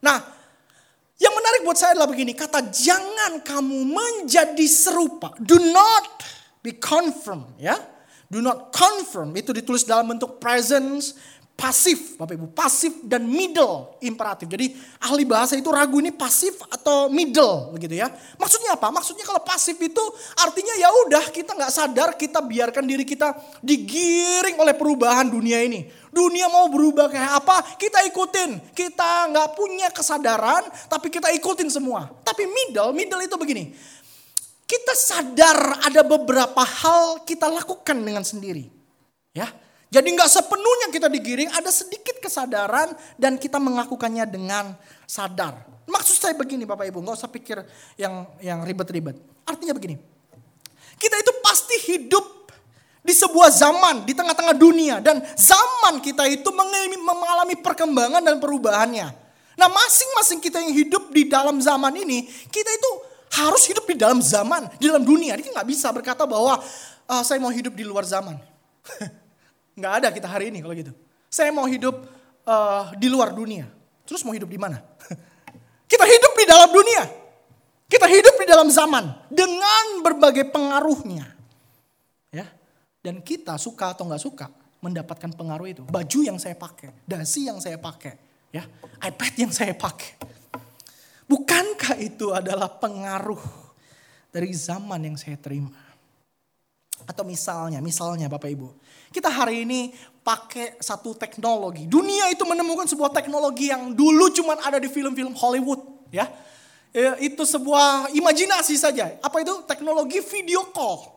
Nah 0.05 0.21
yang 1.17 1.33
menarik 1.33 1.65
buat 1.65 1.79
saya 1.79 1.97
adalah 1.97 2.11
begini, 2.11 2.37
kata 2.37 2.69
jangan 2.69 3.41
kamu 3.41 3.89
menjadi 3.89 4.67
serupa. 4.69 5.33
Do 5.41 5.57
not 5.57 6.21
be 6.61 6.77
confirmed 6.77 7.57
ya. 7.57 7.79
Do 8.29 8.43
not 8.43 8.75
confirm 8.75 9.31
itu 9.39 9.55
ditulis 9.55 9.87
dalam 9.87 10.11
bentuk 10.11 10.43
presence, 10.43 11.15
pasif, 11.55 12.19
Bapak 12.19 12.35
Ibu, 12.35 12.47
pasif 12.51 12.93
dan 13.07 13.31
middle 13.31 13.95
imperatif. 14.03 14.51
Jadi 14.51 14.75
ahli 15.07 15.23
bahasa 15.23 15.55
itu 15.55 15.71
ragu 15.71 16.03
ini 16.03 16.11
pasif 16.11 16.59
atau 16.67 17.07
middle 17.07 17.71
begitu 17.71 18.03
ya. 18.03 18.11
Maksudnya 18.37 18.75
apa? 18.75 18.91
Maksudnya 18.91 19.23
kalau 19.23 19.41
pasif 19.41 19.79
itu 19.79 20.03
artinya 20.43 20.75
ya 20.75 20.91
udah 21.07 21.31
kita 21.31 21.55
nggak 21.55 21.73
sadar 21.73 22.09
kita 22.19 22.43
biarkan 22.43 22.85
diri 22.85 23.07
kita 23.07 23.39
digiring 23.63 24.59
oleh 24.59 24.75
perubahan 24.75 25.31
dunia 25.31 25.63
ini. 25.63 25.87
Dunia 26.11 26.47
mau 26.51 26.71
berubah 26.71 27.11
kayak 27.11 27.43
apa, 27.43 27.57
kita 27.79 28.03
ikutin. 28.07 28.75
Kita 28.75 29.31
nggak 29.31 29.49
punya 29.59 29.91
kesadaran, 29.91 30.63
tapi 30.87 31.11
kita 31.11 31.31
ikutin 31.35 31.71
semua. 31.71 32.07
Tapi 32.23 32.47
middle, 32.47 32.95
middle 32.95 33.23
itu 33.23 33.35
begini. 33.35 33.75
Kita 34.65 34.95
sadar 34.95 35.87
ada 35.87 36.03
beberapa 36.07 36.63
hal 36.63 37.27
kita 37.27 37.51
lakukan 37.51 37.99
dengan 37.99 38.23
sendiri. 38.23 38.71
Ya, 39.35 39.51
jadi 39.95 40.09
nggak 40.11 40.27
sepenuhnya 40.27 40.91
kita 40.91 41.07
digiring, 41.07 41.55
ada 41.55 41.71
sedikit 41.71 42.19
kesadaran 42.19 42.99
dan 43.15 43.39
kita 43.39 43.63
melakukannya 43.63 44.27
dengan 44.27 44.75
sadar. 45.07 45.55
Maksud 45.87 46.19
saya 46.19 46.35
begini 46.35 46.67
Bapak 46.67 46.91
Ibu, 46.91 46.99
nggak 46.99 47.15
usah 47.15 47.31
pikir 47.31 47.63
yang 47.95 48.27
yang 48.43 48.67
ribet-ribet. 48.67 49.15
Artinya 49.47 49.71
begini, 49.71 49.95
kita 50.99 51.15
itu 51.15 51.33
pasti 51.39 51.77
hidup 51.95 52.27
di 53.07 53.15
sebuah 53.15 53.55
zaman 53.55 54.03
di 54.03 54.19
tengah-tengah 54.19 54.57
dunia 54.59 54.99
dan 54.99 55.23
zaman 55.39 56.03
kita 56.03 56.27
itu 56.27 56.51
mengalami 56.99 57.55
perkembangan 57.63 58.19
dan 58.19 58.43
perubahannya. 58.43 59.15
Nah 59.55 59.69
masing-masing 59.71 60.43
kita 60.43 60.59
yang 60.59 60.75
hidup 60.75 61.15
di 61.15 61.31
dalam 61.31 61.63
zaman 61.63 61.95
ini, 61.95 62.27
kita 62.51 62.67
itu 62.67 62.91
harus 63.39 63.63
hidup 63.71 63.87
di 63.87 63.95
dalam 63.95 64.19
zaman, 64.19 64.67
di 64.75 64.91
dalam 64.91 65.07
dunia. 65.07 65.39
Kita 65.39 65.55
nggak 65.55 65.71
bisa 65.71 65.95
berkata 65.95 66.27
bahwa 66.27 66.59
uh, 67.07 67.23
saya 67.23 67.39
mau 67.39 67.55
hidup 67.55 67.79
di 67.79 67.87
luar 67.87 68.03
zaman. 68.03 68.35
Nggak 69.75 69.93
ada 70.03 70.09
kita 70.15 70.29
hari 70.31 70.55
ini 70.55 70.63
kalau 70.63 70.75
gitu. 70.75 70.95
Saya 71.31 71.51
mau 71.51 71.67
hidup 71.67 72.07
uh, 72.47 72.95
di 72.95 73.11
luar 73.11 73.35
dunia. 73.35 73.67
Terus 74.07 74.23
mau 74.23 74.31
hidup 74.31 74.47
di 74.47 74.59
mana? 74.61 74.79
kita 75.91 76.05
hidup 76.07 76.33
di 76.39 76.45
dalam 76.47 76.71
dunia. 76.71 77.03
Kita 77.91 78.07
hidup 78.09 78.35
di 78.41 78.47
dalam 78.49 78.69
zaman 78.71 79.05
dengan 79.29 80.03
berbagai 80.03 80.49
pengaruhnya. 80.51 81.27
Ya. 82.31 82.47
Dan 83.05 83.21
kita 83.21 83.59
suka 83.61 83.93
atau 83.93 84.09
nggak 84.09 84.23
suka 84.23 84.47
mendapatkan 84.85 85.33
pengaruh 85.33 85.69
itu. 85.69 85.83
Baju 85.89 86.19
yang 86.21 86.37
saya 86.37 86.53
pakai, 86.53 86.93
dasi 87.09 87.49
yang 87.49 87.57
saya 87.57 87.81
pakai, 87.81 88.21
ya, 88.53 88.69
iPad 89.01 89.33
yang 89.49 89.53
saya 89.53 89.73
pakai. 89.73 90.21
Bukankah 91.25 91.97
itu 92.05 92.37
adalah 92.37 92.69
pengaruh 92.69 93.41
dari 94.29 94.53
zaman 94.53 95.01
yang 95.09 95.17
saya 95.17 95.41
terima? 95.41 95.73
Atau 97.05 97.23
misalnya, 97.25 97.85
misalnya 97.85 98.27
Bapak 98.33 98.49
Ibu, 98.49 98.69
kita 99.13 99.29
hari 99.29 99.69
ini 99.69 99.93
pakai 100.25 100.81
satu 100.81 101.13
teknologi. 101.13 101.85
Dunia 101.85 102.33
itu 102.33 102.49
menemukan 102.49 102.89
sebuah 102.89 103.13
teknologi 103.13 103.69
yang 103.69 103.93
dulu 103.93 104.33
cuma 104.33 104.57
ada 104.57 104.81
di 104.81 104.89
film-film 104.89 105.37
Hollywood, 105.37 105.85
ya. 106.09 106.33
ya. 106.97 107.15
Itu 107.21 107.45
sebuah 107.45 108.13
imajinasi 108.17 108.75
saja. 108.81 109.21
Apa 109.21 109.45
itu? 109.45 109.53
Teknologi 109.69 110.25
video 110.25 110.65
call. 110.73 111.13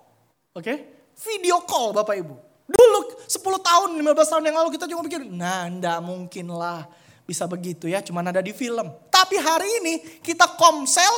Oke? 0.52 0.64
Okay? 0.64 0.78
Video 1.18 1.64
call 1.64 1.96
Bapak 1.96 2.16
Ibu. 2.20 2.36
Dulu 2.68 3.00
10 3.24 3.40
tahun, 3.64 3.90
15 3.96 4.32
tahun 4.36 4.44
yang 4.44 4.58
lalu 4.60 4.70
kita 4.76 4.92
cuma 4.92 5.00
pikir, 5.08 5.24
nah 5.24 5.72
enggak 5.72 6.04
mungkin 6.04 6.52
lah 6.52 6.84
bisa 7.24 7.48
begitu 7.48 7.88
ya, 7.88 8.04
cuma 8.04 8.20
ada 8.20 8.44
di 8.44 8.52
film. 8.52 8.92
Tapi 9.08 9.40
hari 9.40 9.68
ini 9.80 9.94
kita 10.20 10.60
komsel 10.60 11.12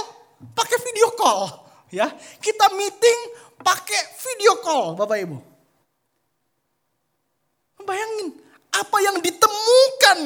pakai 0.53 0.77
video 0.77 1.09
call. 1.17 1.65
ya 1.89 2.05
Kita 2.37 2.69
meeting 2.77 3.19
pakai 3.59 4.01
video 4.23 4.59
call 4.63 4.95
Bapak 4.95 5.17
Ibu. 5.19 5.37
Bayangin, 7.83 8.37
apa 8.69 8.97
yang 9.01 9.17
ditemukan 9.23 10.19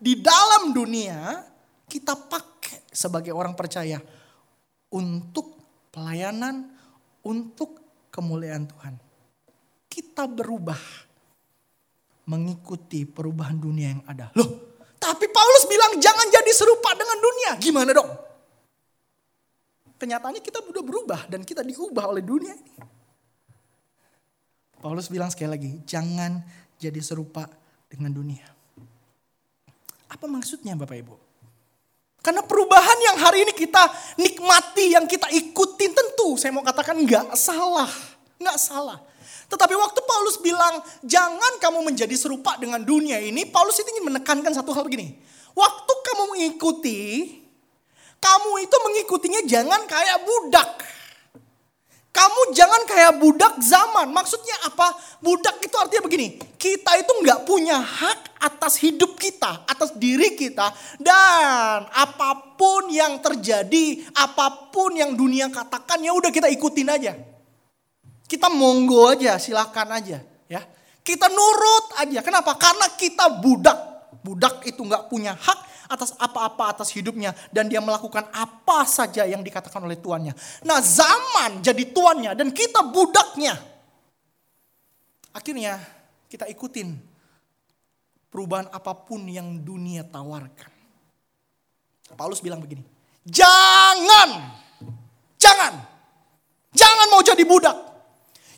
di 0.00 0.18
dalam 0.18 0.74
dunia, 0.74 1.46
kita 1.86 2.16
pakai 2.16 2.90
sebagai 2.90 3.30
orang 3.30 3.54
percaya 3.54 4.00
untuk 4.90 5.54
pelayanan, 5.94 6.74
untuk 7.22 7.78
kemuliaan 8.10 8.66
Tuhan. 8.66 8.94
Kita 9.86 10.26
berubah 10.26 10.80
mengikuti 12.26 13.04
perubahan 13.04 13.60
dunia 13.60 13.94
yang 13.94 14.02
ada. 14.08 14.32
Loh, 14.34 14.74
tapi 14.96 15.28
Paulus 15.28 15.68
bilang 15.68 16.00
jangan 16.00 16.26
jadi 16.32 16.52
serupa 16.56 16.96
dengan 16.96 17.18
dunia. 17.20 17.50
Gimana 17.60 17.90
dong? 17.92 18.23
Kenyataannya 19.94 20.42
kita 20.42 20.60
sudah 20.60 20.82
berubah 20.82 21.20
dan 21.30 21.46
kita 21.46 21.62
diubah 21.62 22.10
oleh 22.10 22.22
dunia 22.22 22.54
ini. 22.54 22.74
Paulus 24.84 25.08
bilang 25.08 25.32
sekali 25.32 25.48
lagi, 25.48 25.70
jangan 25.88 26.44
jadi 26.76 27.00
serupa 27.00 27.48
dengan 27.88 28.12
dunia. 28.12 28.44
Apa 30.12 30.28
maksudnya 30.28 30.76
Bapak 30.76 30.98
Ibu? 31.00 31.16
Karena 32.24 32.40
perubahan 32.40 32.98
yang 33.12 33.16
hari 33.20 33.44
ini 33.44 33.52
kita 33.52 33.84
nikmati, 34.16 34.96
yang 34.96 35.04
kita 35.04 35.28
ikutin 35.28 35.92
tentu 35.92 36.40
saya 36.40 36.56
mau 36.56 36.64
katakan 36.64 36.96
nggak 37.00 37.36
salah. 37.36 37.88
Nggak 38.40 38.58
salah. 38.60 38.98
Tetapi 39.48 39.76
waktu 39.76 40.00
Paulus 40.04 40.40
bilang 40.40 40.80
jangan 41.04 41.60
kamu 41.60 41.84
menjadi 41.84 42.16
serupa 42.16 42.56
dengan 42.56 42.80
dunia 42.80 43.20
ini, 43.20 43.44
Paulus 43.44 43.76
itu 43.76 43.92
ingin 43.92 44.08
menekankan 44.08 44.56
satu 44.56 44.72
hal 44.72 44.88
begini. 44.88 45.20
Waktu 45.52 45.92
kamu 46.00 46.22
mengikuti, 46.34 47.00
kamu 48.24 48.52
itu 48.64 48.76
mengikutinya 48.80 49.40
jangan 49.44 49.84
kayak 49.84 50.24
budak. 50.24 50.70
Kamu 52.14 52.54
jangan 52.54 52.86
kayak 52.86 53.18
budak 53.18 53.58
zaman. 53.58 54.06
Maksudnya 54.14 54.54
apa? 54.70 54.94
Budak 55.18 55.58
itu 55.58 55.74
artinya 55.74 56.06
begini. 56.06 56.38
Kita 56.54 56.94
itu 56.94 57.10
nggak 57.10 57.42
punya 57.42 57.82
hak 57.82 58.38
atas 58.38 58.78
hidup 58.78 59.18
kita, 59.18 59.66
atas 59.66 59.98
diri 59.98 60.38
kita. 60.38 60.70
Dan 60.96 61.90
apa 61.90 62.54
pun 62.54 62.86
yang 62.88 63.18
terjadi, 63.18 64.14
apa 64.14 64.70
pun 64.70 64.94
yang 64.94 65.18
dunia 65.18 65.50
katakan, 65.50 66.06
ya 66.06 66.14
udah 66.14 66.30
kita 66.30 66.46
ikutin 66.54 66.88
aja. 66.88 67.18
Kita 68.30 68.46
monggo 68.46 69.10
aja, 69.10 69.36
silakan 69.36 69.98
aja. 69.98 70.22
ya. 70.46 70.62
Kita 71.02 71.26
nurut 71.28 71.98
aja. 71.98 72.22
Kenapa? 72.22 72.54
Karena 72.56 72.94
kita 72.94 73.42
budak. 73.42 73.78
Budak 74.22 74.62
itu 74.64 74.80
nggak 74.80 75.10
punya 75.10 75.34
hak 75.34 75.73
atas 75.90 76.16
apa-apa 76.16 76.76
atas 76.76 76.92
hidupnya 76.92 77.36
dan 77.52 77.68
dia 77.68 77.82
melakukan 77.82 78.28
apa 78.32 78.84
saja 78.88 79.24
yang 79.28 79.44
dikatakan 79.44 79.84
oleh 79.84 79.98
tuannya. 80.00 80.32
Nah, 80.64 80.78
zaman 80.80 81.60
jadi 81.60 81.84
tuannya 81.92 82.32
dan 82.36 82.48
kita 82.50 82.84
budaknya. 82.88 83.54
Akhirnya 85.34 85.82
kita 86.30 86.46
ikutin 86.46 86.94
perubahan 88.30 88.70
apa 88.70 88.94
pun 88.94 89.26
yang 89.26 89.62
dunia 89.62 90.06
tawarkan. 90.06 90.72
Paulus 92.14 92.38
bilang 92.38 92.62
begini, 92.62 92.86
"Jangan. 93.26 94.30
Jangan. 95.40 95.74
Jangan 96.74 97.06
mau 97.10 97.22
jadi 97.22 97.42
budak. 97.42 97.74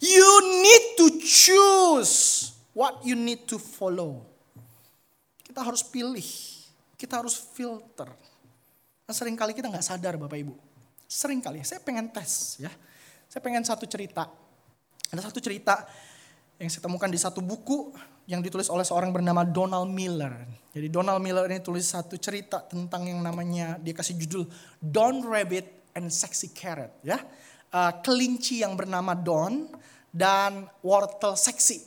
You 0.00 0.60
need 0.60 0.84
to 1.00 1.06
choose 1.24 2.52
what 2.76 3.00
you 3.02 3.16
need 3.16 3.48
to 3.48 3.56
follow." 3.56 4.36
kita 5.56 5.72
harus 5.72 5.80
pilih, 5.80 6.28
kita 6.96 7.20
harus 7.20 7.36
filter. 7.36 8.08
Nah, 9.06 9.14
sering 9.14 9.38
kali 9.38 9.54
kita 9.54 9.70
nggak 9.70 9.84
sadar 9.84 10.18
Bapak 10.18 10.40
Ibu. 10.40 10.54
Sering 11.06 11.38
kali, 11.38 11.62
saya 11.62 11.78
pengen 11.78 12.10
tes 12.10 12.58
ya. 12.58 12.72
Saya 13.30 13.40
pengen 13.44 13.62
satu 13.62 13.86
cerita. 13.86 14.26
Ada 15.12 15.30
satu 15.30 15.38
cerita 15.38 15.86
yang 16.58 16.66
saya 16.72 16.82
temukan 16.82 17.06
di 17.06 17.20
satu 17.20 17.44
buku 17.44 17.94
yang 18.26 18.42
ditulis 18.42 18.66
oleh 18.66 18.82
seorang 18.82 19.14
bernama 19.14 19.46
Donald 19.46 19.86
Miller. 19.92 20.34
Jadi 20.74 20.90
Donald 20.90 21.22
Miller 21.22 21.46
ini 21.46 21.62
tulis 21.62 21.86
satu 21.86 22.18
cerita 22.18 22.58
tentang 22.66 23.06
yang 23.06 23.22
namanya 23.22 23.78
dia 23.78 23.94
kasih 23.94 24.18
judul 24.18 24.50
Don 24.82 25.22
Rabbit 25.22 25.94
and 25.94 26.10
Sexy 26.10 26.50
Carrot 26.50 26.90
ya. 27.06 27.22
Uh, 27.70 27.92
kelinci 28.02 28.66
yang 28.66 28.74
bernama 28.74 29.14
Don 29.14 29.70
dan 30.10 30.66
wortel 30.82 31.38
seksi. 31.38 31.86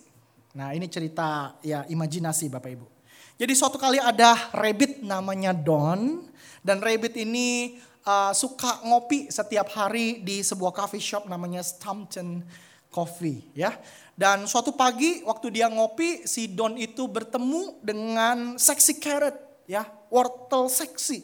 Nah 0.55 0.71
ini 0.71 0.87
cerita 0.87 1.59
ya 1.65 1.83
imajinasi 1.89 2.47
Bapak 2.47 2.71
Ibu. 2.71 2.98
Jadi 3.39 3.55
suatu 3.55 3.79
kali 3.79 4.03
ada 4.03 4.51
rabbit 4.51 4.99
namanya 4.99 5.55
Don 5.55 6.27
dan 6.59 6.83
rabbit 6.83 7.15
ini 7.15 7.79
uh, 8.03 8.35
suka 8.35 8.83
ngopi 8.83 9.31
setiap 9.31 9.71
hari 9.71 10.19
di 10.19 10.43
sebuah 10.43 10.75
coffee 10.75 10.99
shop 10.99 11.23
namanya 11.31 11.63
Stampton 11.63 12.43
Coffee 12.91 13.39
ya. 13.55 13.79
Dan 14.19 14.43
suatu 14.43 14.75
pagi 14.75 15.23
waktu 15.23 15.55
dia 15.55 15.71
ngopi 15.71 16.27
si 16.27 16.51
Don 16.51 16.75
itu 16.75 17.07
bertemu 17.07 17.79
dengan 17.79 18.59
seksi 18.59 18.99
carrot 18.99 19.39
ya, 19.63 19.87
wortel 20.11 20.67
seksi. 20.67 21.23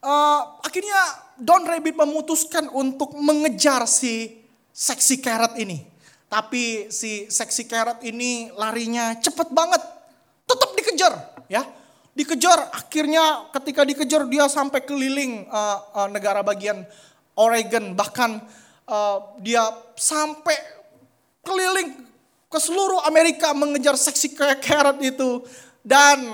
Uh, 0.00 0.64
akhirnya 0.64 0.96
Don 1.36 1.68
Rabbit 1.68 1.92
memutuskan 1.92 2.72
untuk 2.72 3.12
mengejar 3.20 3.84
si 3.84 4.40
seksi 4.72 5.20
carrot 5.20 5.60
ini. 5.60 5.84
Tapi 6.32 6.88
si 6.88 7.28
seksi 7.28 7.68
carrot 7.68 8.00
ini 8.00 8.48
larinya 8.56 9.12
cepet 9.20 9.52
banget. 9.52 10.00
Dikejar 10.92 11.14
ya. 11.48 11.62
Dikejar 12.12 12.68
akhirnya 12.76 13.48
ketika 13.56 13.88
dikejar 13.88 14.28
dia 14.28 14.44
sampai 14.44 14.84
keliling 14.84 15.48
uh, 15.48 15.80
uh, 15.96 16.08
negara 16.12 16.44
bagian 16.44 16.84
Oregon. 17.32 17.96
Bahkan 17.96 18.30
uh, 18.84 19.18
dia 19.40 19.64
sampai 19.96 20.52
keliling 21.40 21.96
ke 22.52 22.58
seluruh 22.60 23.00
Amerika 23.08 23.56
mengejar 23.56 23.96
seksi 23.96 24.36
carrot 24.36 25.00
itu. 25.00 25.40
Dan 25.80 26.28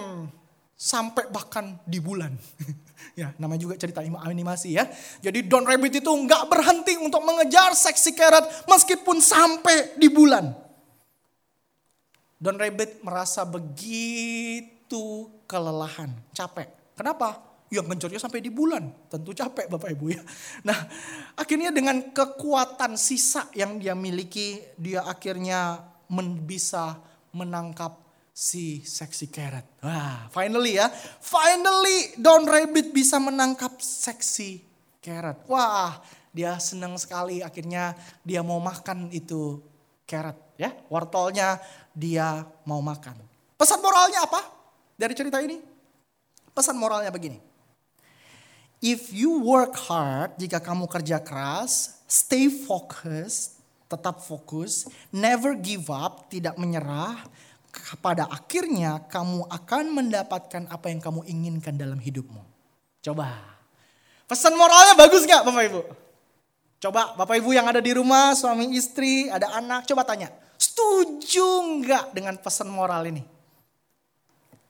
sampai 0.74 1.30
bahkan 1.30 1.78
di 1.86 2.02
bulan. 2.02 2.34
Ya, 3.18 3.34
namanya 3.34 3.66
juga 3.66 3.74
cerita 3.74 3.98
animasi 3.98 4.78
ya. 4.78 4.86
Jadi 5.18 5.50
Don 5.50 5.66
Rabbit 5.66 5.98
itu 5.98 6.06
nggak 6.06 6.46
berhenti 6.46 6.94
untuk 7.02 7.26
mengejar 7.26 7.74
seksi 7.74 8.14
carrot 8.14 8.46
meskipun 8.70 9.18
sampai 9.18 9.98
di 9.98 10.06
bulan. 10.06 10.54
Don 12.38 12.54
Rabbit 12.54 13.02
merasa 13.02 13.42
begitu 13.42 15.26
kelelahan, 15.50 16.14
capek. 16.30 16.70
Kenapa? 16.94 17.42
Ya 17.68 17.84
ngejarnya 17.84 18.22
sampai 18.22 18.40
di 18.40 18.48
bulan. 18.48 18.88
Tentu 19.12 19.34
capek 19.34 19.68
Bapak 19.68 19.92
Ibu 19.92 20.06
ya. 20.14 20.22
Nah 20.64 20.88
akhirnya 21.36 21.68
dengan 21.74 22.00
kekuatan 22.14 22.96
sisa 22.96 23.50
yang 23.52 23.76
dia 23.76 23.92
miliki, 23.92 24.62
dia 24.80 25.04
akhirnya 25.04 25.84
men 26.08 26.46
bisa 26.46 26.96
menangkap 27.36 28.00
si 28.32 28.86
seksi 28.86 29.28
carrot. 29.28 29.66
Wah, 29.84 30.30
finally 30.32 30.80
ya. 30.80 30.88
Finally 31.20 32.16
Don 32.22 32.46
Rabbit 32.48 32.94
bisa 32.94 33.20
menangkap 33.20 33.76
seksi 33.82 34.64
carrot. 35.02 35.44
Wah, 35.50 36.00
dia 36.32 36.56
senang 36.62 36.96
sekali 36.96 37.42
akhirnya 37.42 37.98
dia 38.24 38.40
mau 38.46 38.62
makan 38.62 39.10
itu 39.10 39.60
carrot 40.08 40.56
ya. 40.56 40.72
Wortelnya 40.88 41.60
dia 41.92 42.48
mau 42.64 42.80
makan. 42.80 43.20
Pesan 43.60 43.84
moralnya 43.84 44.24
apa 44.24 44.40
dari 44.96 45.12
cerita 45.12 45.36
ini? 45.44 45.60
Pesan 46.56 46.80
moralnya 46.80 47.12
begini. 47.12 47.36
If 48.80 49.10
you 49.12 49.42
work 49.42 49.74
hard, 49.90 50.38
jika 50.40 50.62
kamu 50.62 50.86
kerja 50.86 51.18
keras, 51.18 51.98
stay 52.06 52.46
focused, 52.46 53.58
tetap 53.90 54.22
fokus, 54.22 54.86
never 55.10 55.58
give 55.58 55.90
up, 55.90 56.30
tidak 56.30 56.54
menyerah, 56.54 57.18
pada 57.98 58.30
akhirnya 58.30 59.02
kamu 59.10 59.50
akan 59.50 59.84
mendapatkan 59.92 60.70
apa 60.70 60.86
yang 60.94 61.02
kamu 61.02 61.26
inginkan 61.26 61.74
dalam 61.74 61.98
hidupmu. 61.98 62.42
Coba. 63.02 63.34
Pesan 64.30 64.54
moralnya 64.54 64.94
bagus 64.94 65.26
gak 65.26 65.42
Bapak 65.42 65.64
Ibu? 65.72 65.80
Coba 66.78 67.18
Bapak 67.18 67.42
Ibu 67.42 67.50
yang 67.58 67.66
ada 67.66 67.82
di 67.82 67.90
rumah, 67.90 68.38
suami 68.38 68.70
istri, 68.78 69.26
ada 69.26 69.50
anak, 69.58 69.82
coba 69.90 70.06
tanya. 70.06 70.30
Setuju 70.54 71.82
nggak 71.82 72.14
dengan 72.14 72.38
pesan 72.38 72.70
moral 72.70 73.10
ini? 73.10 73.22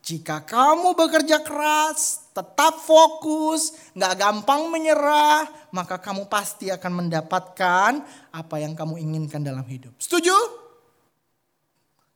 Jika 0.08 0.40
kamu 0.40 0.96
bekerja 0.96 1.44
keras, 1.44 2.32
tetap 2.32 2.80
fokus, 2.80 3.76
nggak 3.92 4.14
gampang 4.16 4.72
menyerah, 4.72 5.44
maka 5.68 6.00
kamu 6.00 6.32
pasti 6.32 6.72
akan 6.72 7.04
mendapatkan 7.04 8.00
apa 8.32 8.56
yang 8.56 8.72
kamu 8.72 8.96
inginkan 9.04 9.44
dalam 9.44 9.68
hidup. 9.68 9.92
Setuju? 10.00 10.32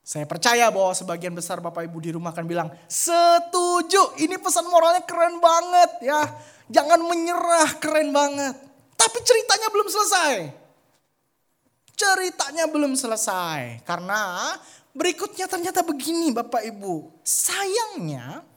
Saya 0.01 0.25
percaya 0.25 0.73
bahwa 0.73 0.89
sebagian 0.97 1.37
besar 1.37 1.61
Bapak 1.61 1.85
Ibu 1.85 1.97
di 2.01 2.11
rumah 2.17 2.33
akan 2.33 2.49
bilang, 2.49 2.73
setuju, 2.89 4.17
ini 4.25 4.41
pesan 4.41 4.65
moralnya 4.73 5.05
keren 5.05 5.37
banget 5.37 5.91
ya. 6.01 6.21
Jangan 6.73 6.97
menyerah, 6.97 7.77
keren 7.77 8.09
banget. 8.09 8.72
Tapi 9.03 9.19
ceritanya 9.19 9.67
belum 9.67 9.87
selesai. 9.91 10.33
Ceritanya 11.93 12.65
belum 12.71 12.93
selesai. 12.95 13.83
Karena 13.83 14.55
berikutnya 14.95 15.51
ternyata 15.51 15.83
begini 15.83 16.31
Bapak 16.31 16.63
Ibu. 16.63 17.19
Sayangnya 17.19 18.47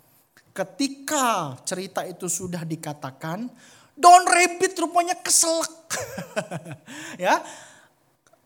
ketika 0.54 1.58
cerita 1.66 2.06
itu 2.06 2.30
sudah 2.30 2.62
dikatakan, 2.62 3.50
Don 3.96 4.22
Rabbit 4.22 4.78
rupanya 4.78 5.18
keselak. 5.18 5.72
ya, 7.24 7.42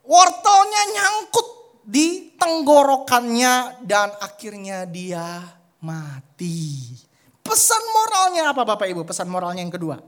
wortelnya 0.07 0.83
nyangkut 0.97 1.49
di 1.85 2.33
tenggorokannya 2.41 3.85
dan 3.85 4.15
akhirnya 4.25 4.89
dia 4.89 5.43
mati. 5.83 6.97
Pesan 7.45 7.83
moralnya 7.93 8.55
apa 8.55 8.63
Bapak 8.63 8.87
Ibu? 8.89 9.03
Pesan 9.03 9.27
moralnya 9.27 9.61
yang 9.61 9.75
kedua. 9.75 9.99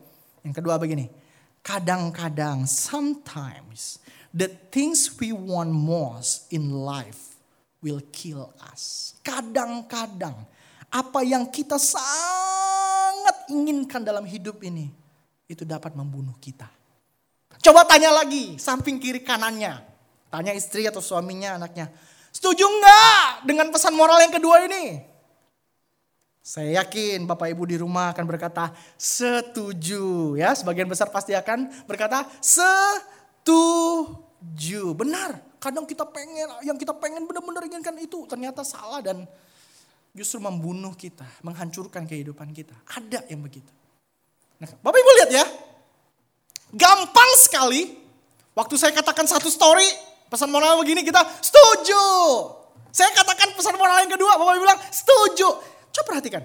Yang 0.46 0.62
kedua 0.62 0.78
begini. 0.78 1.21
Kadang-kadang, 1.62 2.66
sometimes, 2.66 4.02
the 4.34 4.50
things 4.74 5.14
we 5.22 5.30
want 5.30 5.70
most 5.70 6.50
in 6.50 6.74
life 6.74 7.38
will 7.78 8.02
kill 8.10 8.50
us. 8.74 9.14
Kadang-kadang, 9.22 10.42
apa 10.90 11.20
yang 11.22 11.46
kita 11.54 11.78
sangat 11.78 13.46
inginkan 13.46 14.02
dalam 14.02 14.26
hidup 14.26 14.58
ini, 14.66 14.90
itu 15.46 15.62
dapat 15.62 15.94
membunuh 15.94 16.34
kita. 16.42 16.66
Coba 17.62 17.86
tanya 17.86 18.10
lagi, 18.10 18.58
samping 18.58 18.98
kiri 18.98 19.22
kanannya. 19.22 19.78
Tanya 20.34 20.50
istri 20.56 20.82
atau 20.88 20.98
suaminya, 20.98 21.62
anaknya. 21.62 21.92
Setuju 22.34 22.64
nggak 22.64 23.46
dengan 23.46 23.70
pesan 23.70 23.94
moral 23.94 24.18
yang 24.24 24.34
kedua 24.34 24.66
ini? 24.66 25.11
Saya 26.42 26.82
yakin 26.82 27.22
Bapak 27.22 27.54
Ibu 27.54 27.70
di 27.70 27.78
rumah 27.78 28.10
akan 28.10 28.26
berkata 28.26 28.74
setuju 28.98 30.34
ya. 30.34 30.50
Sebagian 30.58 30.90
besar 30.90 31.06
pasti 31.14 31.38
akan 31.38 31.70
berkata 31.86 32.26
setuju. 32.42 33.54
Benar. 34.98 35.38
Kadang 35.62 35.86
kita 35.86 36.02
pengen 36.02 36.50
yang 36.66 36.74
kita 36.74 36.90
pengen 36.98 37.30
benar-benar 37.30 37.62
inginkan 37.70 37.94
itu 38.02 38.26
ternyata 38.26 38.66
salah 38.66 38.98
dan 38.98 39.22
justru 40.10 40.42
membunuh 40.42 40.98
kita, 40.98 41.24
menghancurkan 41.46 42.10
kehidupan 42.10 42.50
kita. 42.50 42.74
Ada 42.90 43.22
yang 43.30 43.38
begitu. 43.38 43.70
Nah, 44.58 44.66
Bapak 44.82 44.98
Ibu 44.98 45.10
lihat 45.22 45.30
ya. 45.30 45.46
Gampang 46.74 47.30
sekali 47.38 47.94
waktu 48.58 48.74
saya 48.74 48.90
katakan 48.90 49.30
satu 49.30 49.46
story 49.46 50.12
Pesan 50.32 50.48
moral 50.48 50.80
begini 50.80 51.04
kita 51.04 51.20
setuju. 51.44 52.00
Saya 52.88 53.12
katakan 53.12 53.52
pesan 53.52 53.76
moral 53.76 54.00
yang 54.00 54.16
kedua, 54.16 54.40
Bapak 54.40 54.56
bilang 54.56 54.80
setuju. 54.88 55.60
Coba 55.92 56.16
perhatikan. 56.16 56.42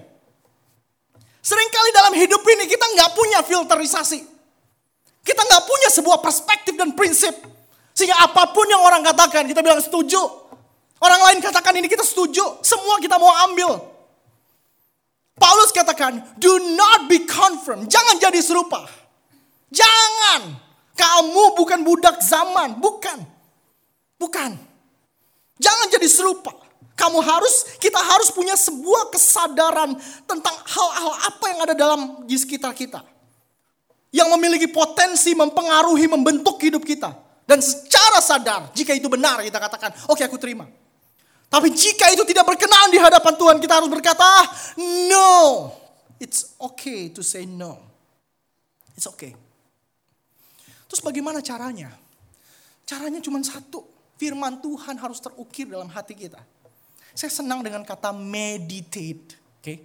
Seringkali 1.40 1.90
dalam 1.96 2.12
hidup 2.12 2.44
ini 2.44 2.68
kita 2.68 2.84
nggak 2.84 3.10
punya 3.16 3.40
filterisasi. 3.40 4.20
Kita 5.24 5.40
nggak 5.44 5.64
punya 5.64 5.88
sebuah 5.92 6.18
perspektif 6.20 6.76
dan 6.76 6.92
prinsip. 6.92 7.32
Sehingga 7.96 8.20
apa 8.20 8.52
pun 8.52 8.68
yang 8.68 8.84
orang 8.84 9.00
katakan 9.00 9.48
kita 9.48 9.64
bilang 9.64 9.80
setuju. 9.80 10.20
Orang 10.98 11.20
lain 11.30 11.38
katakan 11.40 11.72
ini 11.78 11.88
kita 11.88 12.04
setuju. 12.04 12.60
Semua 12.60 13.00
kita 13.00 13.16
mau 13.16 13.32
ambil. 13.48 13.80
Paulus 15.38 15.70
katakan, 15.70 16.18
do 16.34 16.50
not 16.74 17.06
be 17.06 17.22
confirmed. 17.22 17.86
Jangan 17.86 18.18
jadi 18.18 18.42
serupa. 18.42 18.82
Jangan. 19.70 20.58
Kamu 20.98 21.54
bukan 21.54 21.86
budak 21.86 22.18
zaman. 22.18 22.82
Bukan. 22.82 23.22
Bukan. 24.18 24.58
Jangan 25.62 25.86
jadi 25.94 26.08
serupa. 26.10 26.50
Kamu 26.98 27.22
harus, 27.22 27.78
kita 27.78 28.02
harus 28.02 28.34
punya 28.34 28.58
sebuah 28.58 29.14
kesadaran 29.14 29.94
tentang 30.26 30.56
hal-hal 30.66 31.10
apa 31.30 31.44
yang 31.46 31.60
ada 31.62 31.74
dalam 31.78 32.26
di 32.26 32.34
sekitar 32.34 32.74
kita. 32.74 33.06
Yang 34.10 34.28
memiliki 34.34 34.66
potensi 34.66 35.30
mempengaruhi, 35.38 36.10
membentuk 36.10 36.58
hidup 36.58 36.82
kita. 36.82 37.14
Dan 37.46 37.62
secara 37.62 38.18
sadar, 38.18 38.74
jika 38.74 38.92
itu 38.98 39.06
benar 39.06 39.38
kita 39.46 39.62
katakan, 39.62 39.94
oke 40.10 40.18
okay, 40.18 40.26
aku 40.26 40.36
terima. 40.42 40.66
Tapi 41.48 41.72
jika 41.72 42.12
itu 42.12 42.26
tidak 42.28 42.44
berkenan 42.44 42.92
di 42.92 43.00
hadapan 43.00 43.32
Tuhan, 43.32 43.56
Tuhan 43.56 43.64
kita 43.64 43.74
harus 43.80 43.88
berkata, 43.88 44.28
no. 45.08 45.72
It's 46.18 46.58
okay 46.58 47.14
to 47.14 47.22
say 47.22 47.46
no. 47.46 47.78
It's 48.98 49.06
okay. 49.06 49.38
Terus 50.90 50.98
bagaimana 50.98 51.38
caranya? 51.38 51.94
Caranya 52.82 53.22
cuma 53.22 53.38
satu. 53.46 53.86
Firman 54.18 54.58
Tuhan 54.58 54.98
harus 54.98 55.22
terukir 55.22 55.70
dalam 55.70 55.86
hati 55.86 56.18
kita. 56.18 56.42
Saya 57.16 57.32
senang 57.32 57.64
dengan 57.64 57.84
kata 57.84 58.12
meditate. 58.12 59.36
Okay? 59.60 59.84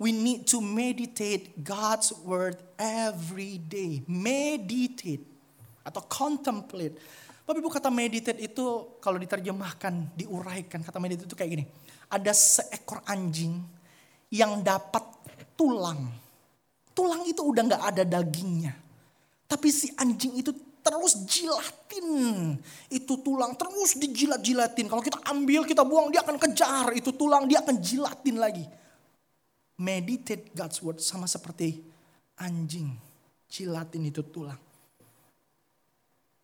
We 0.00 0.10
need 0.10 0.50
to 0.50 0.58
meditate 0.58 1.54
God's 1.62 2.10
word 2.26 2.58
every 2.76 3.62
day. 3.62 4.02
Meditate 4.10 5.22
atau 5.84 6.02
contemplate. 6.08 6.96
Bapak 7.44 7.60
Ibu 7.60 7.68
kata 7.68 7.92
meditate 7.92 8.40
itu 8.40 8.96
kalau 9.04 9.20
diterjemahkan, 9.20 10.16
diuraikan 10.16 10.80
kata 10.80 10.96
meditate 10.96 11.28
itu 11.28 11.36
kayak 11.36 11.50
gini. 11.60 11.64
Ada 12.08 12.32
seekor 12.32 13.04
anjing 13.04 13.60
yang 14.32 14.64
dapat 14.64 15.04
tulang. 15.54 16.08
Tulang 16.96 17.22
itu 17.28 17.44
udah 17.44 17.62
nggak 17.68 17.84
ada 17.94 18.02
dagingnya. 18.02 18.72
Tapi 19.44 19.68
si 19.68 19.92
anjing 19.94 20.40
itu 20.40 20.50
terus 20.84 21.24
jilatin. 21.24 22.52
Itu 22.92 23.24
tulang 23.24 23.56
terus 23.56 23.96
dijilat-jilatin. 23.96 24.86
Kalau 24.86 25.00
kita 25.00 25.24
ambil 25.32 25.64
kita 25.64 25.80
buang 25.80 26.12
dia 26.12 26.20
akan 26.20 26.36
kejar. 26.36 26.92
Itu 26.92 27.16
tulang 27.16 27.48
dia 27.48 27.64
akan 27.64 27.80
jilatin 27.80 28.36
lagi. 28.36 28.64
Meditate 29.80 30.52
God's 30.52 30.78
word 30.84 31.00
sama 31.00 31.24
seperti 31.24 31.80
anjing. 32.36 32.92
Jilatin 33.48 34.12
itu 34.12 34.20
tulang. 34.28 34.60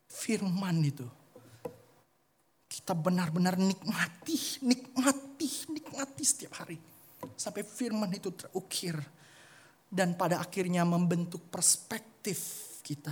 Firman 0.09 0.81
itu. 0.83 1.07
Kita 2.71 2.97
benar-benar 2.97 3.61
nikmati 3.61 4.65
nikmati 4.65 5.69
nikmati 5.69 6.23
setiap 6.25 6.65
hari. 6.65 6.81
Sampai 7.37 7.61
firman 7.61 8.11
itu 8.17 8.33
terukir. 8.33 8.97
Dan 9.91 10.15
pada 10.15 10.39
akhirnya 10.39 10.87
membentuk 10.87 11.51
perspektif 11.51 12.39
kita 12.87 13.11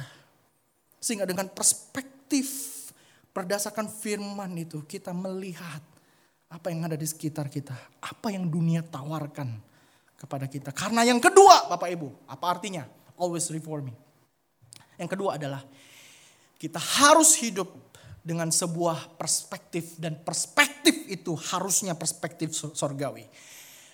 sehingga 0.99 1.27
dengan 1.27 1.51
perspektif 1.51 2.47
berdasarkan 3.31 3.87
firman 3.87 4.51
itu 4.59 4.83
kita 4.83 5.15
melihat 5.15 5.81
apa 6.49 6.73
yang 6.73 6.89
ada 6.89 6.97
di 6.97 7.07
sekitar 7.07 7.47
kita. 7.53 7.77
Apa 8.03 8.35
yang 8.35 8.49
dunia 8.49 8.83
tawarkan 8.83 9.53
kepada 10.19 10.51
kita. 10.51 10.75
Karena 10.75 11.07
yang 11.07 11.23
kedua 11.23 11.71
Bapak 11.71 11.89
Ibu, 11.95 12.09
apa 12.27 12.47
artinya? 12.51 12.83
Always 13.15 13.47
reforming. 13.55 13.95
Yang 14.99 15.15
kedua 15.15 15.39
adalah 15.39 15.63
kita 16.59 16.83
harus 16.83 17.39
hidup 17.39 17.71
dengan 18.27 18.51
sebuah 18.51 19.15
perspektif 19.15 19.95
dan 20.03 20.19
perspektif 20.19 21.07
itu 21.07 21.39
harusnya 21.55 21.95
perspektif 21.95 22.51
sorgawi. 22.53 23.25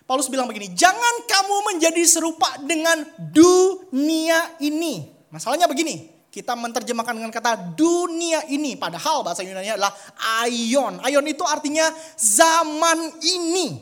Paulus 0.05 0.29
bilang 0.29 0.45
begini, 0.49 0.73
jangan 0.77 1.25
kamu 1.25 1.57
menjadi 1.75 2.03
serupa 2.05 2.61
dengan 2.61 3.09
dunia 3.33 4.61
ini. 4.61 5.09
Masalahnya 5.33 5.64
begini, 5.64 6.13
kita 6.35 6.59
menerjemahkan 6.59 7.14
dengan 7.14 7.31
kata 7.31 7.79
dunia 7.79 8.42
ini. 8.51 8.75
Padahal 8.75 9.23
bahasa 9.23 9.47
Yunani 9.47 9.70
adalah 9.70 9.94
aion. 10.42 10.99
Aion 11.07 11.23
itu 11.31 11.47
artinya 11.47 11.87
zaman 12.18 13.23
ini. 13.23 13.79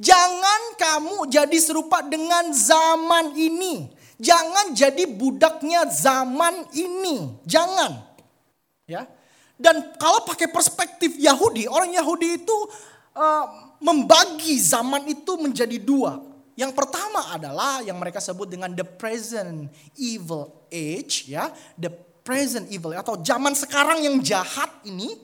Jangan 0.00 0.80
kamu 0.80 1.28
jadi 1.28 1.58
serupa 1.60 2.00
dengan 2.00 2.56
zaman 2.56 3.36
ini. 3.36 3.92
Jangan 4.16 4.72
jadi 4.72 5.04
budaknya 5.04 5.84
zaman 5.92 6.72
ini. 6.72 7.36
Jangan. 7.44 8.00
Ya. 8.88 9.04
Dan 9.60 9.92
kalau 10.00 10.24
pakai 10.24 10.48
perspektif 10.48 11.20
Yahudi, 11.20 11.68
orang 11.68 11.92
Yahudi 11.92 12.40
itu 12.40 12.56
uh, 13.12 13.44
membagi 13.84 14.56
zaman 14.56 15.04
itu 15.04 15.36
menjadi 15.36 15.76
dua. 15.76 16.16
Yang 16.56 16.72
pertama 16.72 17.36
adalah 17.36 17.84
yang 17.84 18.00
mereka 18.00 18.16
sebut 18.16 18.48
dengan 18.48 18.72
the 18.72 18.82
present 18.82 19.68
evil 20.00 20.64
age 20.72 21.28
ya, 21.28 21.52
the 21.76 21.92
present 22.24 22.72
evil 22.72 22.96
atau 22.96 23.20
zaman 23.20 23.52
sekarang 23.52 24.00
yang 24.00 24.16
jahat 24.24 24.72
ini. 24.88 25.20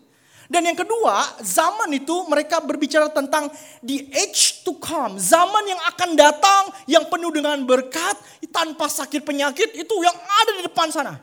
Dan 0.53 0.68
yang 0.68 0.77
kedua, 0.77 1.40
zaman 1.40 1.88
itu 1.97 2.12
mereka 2.29 2.61
berbicara 2.61 3.09
tentang 3.09 3.49
the 3.81 4.05
age 4.12 4.61
to 4.61 4.77
come, 4.77 5.16
zaman 5.16 5.64
yang 5.64 5.81
akan 5.88 6.12
datang 6.12 6.68
yang 6.85 7.09
penuh 7.09 7.33
dengan 7.33 7.57
berkat 7.64 8.21
tanpa 8.53 8.92
sakit 8.92 9.25
penyakit 9.25 9.73
itu 9.73 9.95
yang 10.05 10.12
ada 10.12 10.51
di 10.61 10.62
depan 10.68 10.92
sana. 10.92 11.16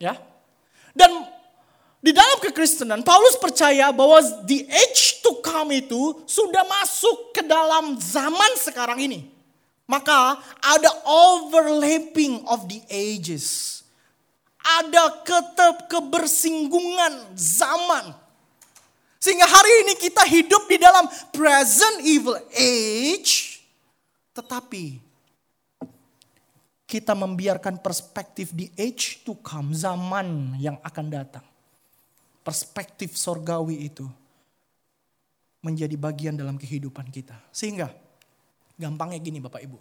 Ya. 0.00 0.16
Dan 0.96 1.28
di 2.00 2.16
dalam 2.16 2.40
kekristenan 2.40 3.04
Paulus 3.04 3.36
percaya 3.36 3.92
bahwa 3.92 4.24
the 4.48 4.64
age 4.64 5.20
to 5.20 5.44
come 5.44 5.68
itu 5.76 6.24
sudah 6.24 6.64
masuk 6.64 7.36
ke 7.36 7.44
dalam 7.44 8.00
zaman 8.00 8.56
sekarang 8.56 9.04
ini. 9.04 9.33
Maka 9.84 10.40
ada 10.64 10.90
overlapping 11.04 12.40
of 12.48 12.64
the 12.64 12.80
ages. 12.88 13.80
Ada 14.64 15.20
ketep 15.20 15.92
kebersinggungan 15.92 17.36
zaman. 17.36 18.16
Sehingga 19.20 19.44
hari 19.44 19.72
ini 19.84 19.94
kita 20.00 20.24
hidup 20.24 20.64
di 20.68 20.80
dalam 20.80 21.04
present 21.32 22.00
evil 22.00 22.36
age. 22.56 23.60
Tetapi 24.32 25.00
kita 26.88 27.12
membiarkan 27.12 27.80
perspektif 27.80 28.52
di 28.56 28.68
age 28.76 29.20
to 29.24 29.36
come, 29.40 29.72
zaman 29.76 30.56
yang 30.60 30.80
akan 30.80 31.06
datang. 31.12 31.44
Perspektif 32.44 33.16
sorgawi 33.16 33.88
itu 33.88 34.04
menjadi 35.64 35.96
bagian 35.96 36.36
dalam 36.36 36.60
kehidupan 36.60 37.08
kita. 37.08 37.36
Sehingga 37.48 38.03
Gampangnya 38.74 39.18
gini 39.22 39.38
Bapak 39.38 39.62
Ibu. 39.62 39.78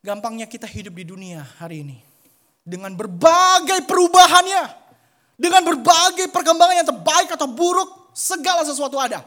Gampangnya 0.00 0.46
kita 0.48 0.64
hidup 0.64 0.96
di 0.96 1.04
dunia 1.04 1.44
hari 1.60 1.84
ini. 1.84 1.98
Dengan 2.64 2.96
berbagai 2.96 3.84
perubahannya. 3.84 4.64
Dengan 5.36 5.62
berbagai 5.66 6.32
perkembangan 6.32 6.76
yang 6.80 6.88
terbaik 6.88 7.28
atau 7.36 7.48
buruk. 7.50 8.14
Segala 8.16 8.64
sesuatu 8.64 8.96
ada. 8.96 9.20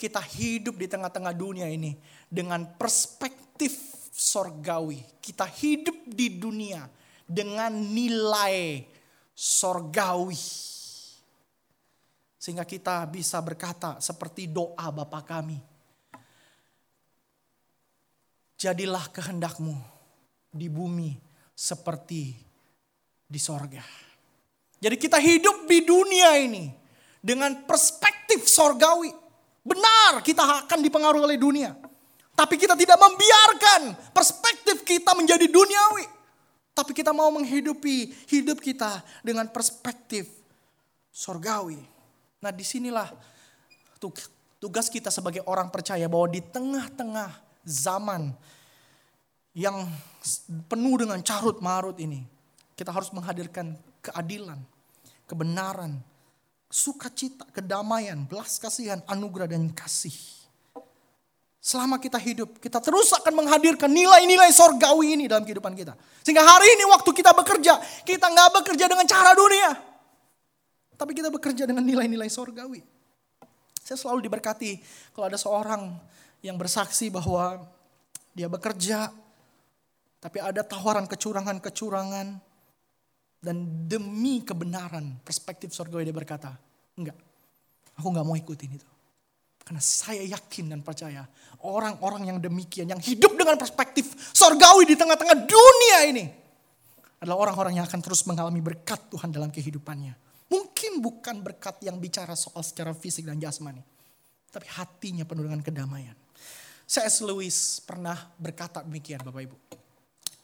Kita 0.00 0.22
hidup 0.22 0.80
di 0.80 0.88
tengah-tengah 0.88 1.36
dunia 1.36 1.68
ini. 1.68 1.98
Dengan 2.32 2.64
perspektif 2.64 3.76
sorgawi. 4.08 5.04
Kita 5.20 5.44
hidup 5.44 6.08
di 6.08 6.40
dunia 6.40 6.88
dengan 7.28 7.70
nilai 7.70 8.88
sorgawi. 9.36 10.40
Sehingga 12.40 12.64
kita 12.64 13.04
bisa 13.12 13.36
berkata 13.44 14.00
seperti 14.00 14.48
doa 14.48 14.88
Bapa 14.88 15.20
kami 15.20 15.69
jadilah 18.60 19.08
kehendakmu 19.08 19.72
di 20.52 20.68
bumi 20.68 21.16
seperti 21.56 22.36
di 23.24 23.40
sorga. 23.40 23.80
Jadi 24.76 24.96
kita 25.00 25.16
hidup 25.16 25.64
di 25.64 25.80
dunia 25.80 26.36
ini 26.36 26.68
dengan 27.24 27.64
perspektif 27.64 28.44
sorgawi. 28.44 29.08
Benar 29.64 30.20
kita 30.20 30.68
akan 30.68 30.78
dipengaruhi 30.84 31.24
oleh 31.24 31.40
dunia. 31.40 31.72
Tapi 32.36 32.60
kita 32.60 32.76
tidak 32.76 33.00
membiarkan 33.00 34.12
perspektif 34.12 34.84
kita 34.84 35.16
menjadi 35.16 35.48
duniawi. 35.48 36.04
Tapi 36.76 36.92
kita 36.96 37.12
mau 37.12 37.28
menghidupi 37.32 38.28
hidup 38.28 38.60
kita 38.60 39.04
dengan 39.20 39.48
perspektif 39.52 40.28
sorgawi. 41.12 41.80
Nah 42.40 42.52
di 42.52 42.64
sinilah 42.64 43.12
tugas 44.56 44.88
kita 44.88 45.12
sebagai 45.12 45.44
orang 45.44 45.68
percaya 45.68 46.08
bahwa 46.08 46.28
di 46.32 46.40
tengah-tengah 46.40 47.49
zaman 47.64 48.32
yang 49.56 49.88
penuh 50.70 50.94
dengan 51.00 51.18
carut 51.20 51.58
marut 51.58 51.96
ini. 51.98 52.22
Kita 52.76 52.94
harus 52.94 53.12
menghadirkan 53.12 53.76
keadilan, 54.00 54.56
kebenaran, 55.28 56.00
sukacita, 56.70 57.44
kedamaian, 57.52 58.24
belas 58.24 58.56
kasihan, 58.56 59.02
anugerah 59.04 59.50
dan 59.50 59.68
kasih. 59.74 60.14
Selama 61.60 62.00
kita 62.00 62.16
hidup, 62.16 62.56
kita 62.56 62.80
terus 62.80 63.12
akan 63.12 63.44
menghadirkan 63.44 63.92
nilai-nilai 63.92 64.48
sorgawi 64.48 65.12
ini 65.12 65.28
dalam 65.28 65.44
kehidupan 65.44 65.76
kita. 65.76 65.92
Sehingga 66.24 66.40
hari 66.40 66.72
ini 66.72 66.88
waktu 66.88 67.10
kita 67.12 67.36
bekerja, 67.36 67.76
kita 68.00 68.26
nggak 68.32 68.64
bekerja 68.64 68.88
dengan 68.88 69.04
cara 69.04 69.36
dunia. 69.36 69.76
Tapi 70.96 71.12
kita 71.12 71.28
bekerja 71.28 71.68
dengan 71.68 71.84
nilai-nilai 71.84 72.32
sorgawi. 72.32 72.80
Saya 73.84 74.00
selalu 74.00 74.24
diberkati 74.24 74.80
kalau 75.12 75.28
ada 75.28 75.36
seorang 75.36 76.00
yang 76.40 76.56
bersaksi 76.56 77.12
bahwa 77.12 77.64
dia 78.32 78.48
bekerja, 78.48 79.12
tapi 80.20 80.38
ada 80.40 80.64
tawaran 80.64 81.04
kecurangan-kecurangan, 81.04 82.26
dan 83.40 83.56
demi 83.88 84.44
kebenaran 84.44 85.16
perspektif 85.24 85.72
surga 85.72 86.04
dia 86.04 86.12
berkata, 86.12 86.52
enggak, 86.96 87.16
aku 87.96 88.06
nggak 88.12 88.26
mau 88.28 88.36
ikutin 88.36 88.76
itu. 88.76 88.88
Karena 89.60 89.80
saya 89.80 90.26
yakin 90.26 90.72
dan 90.72 90.80
percaya 90.82 91.24
orang-orang 91.62 92.32
yang 92.32 92.38
demikian, 92.42 92.90
yang 92.90 92.98
hidup 92.98 93.38
dengan 93.38 93.54
perspektif 93.54 94.12
sorgawi 94.34 94.84
di 94.88 94.96
tengah-tengah 94.98 95.46
dunia 95.46 95.98
ini, 96.10 96.24
adalah 97.20 97.48
orang-orang 97.48 97.80
yang 97.80 97.84
akan 97.84 98.00
terus 98.00 98.24
mengalami 98.24 98.64
berkat 98.64 98.98
Tuhan 99.12 99.28
dalam 99.28 99.52
kehidupannya. 99.52 100.16
Mungkin 100.50 100.98
bukan 100.98 101.44
berkat 101.44 101.78
yang 101.86 102.00
bicara 102.02 102.34
soal 102.34 102.64
secara 102.66 102.90
fisik 102.96 103.28
dan 103.28 103.38
jasmani. 103.38 103.84
tapi 104.50 104.66
hatinya 104.66 105.22
penuh 105.22 105.46
dengan 105.46 105.62
kedamaian. 105.62 106.16
C.S. 106.90 107.22
Lewis 107.22 107.78
pernah 107.86 108.18
berkata 108.34 108.82
demikian 108.82 109.22
Bapak 109.22 109.46
Ibu. 109.46 109.54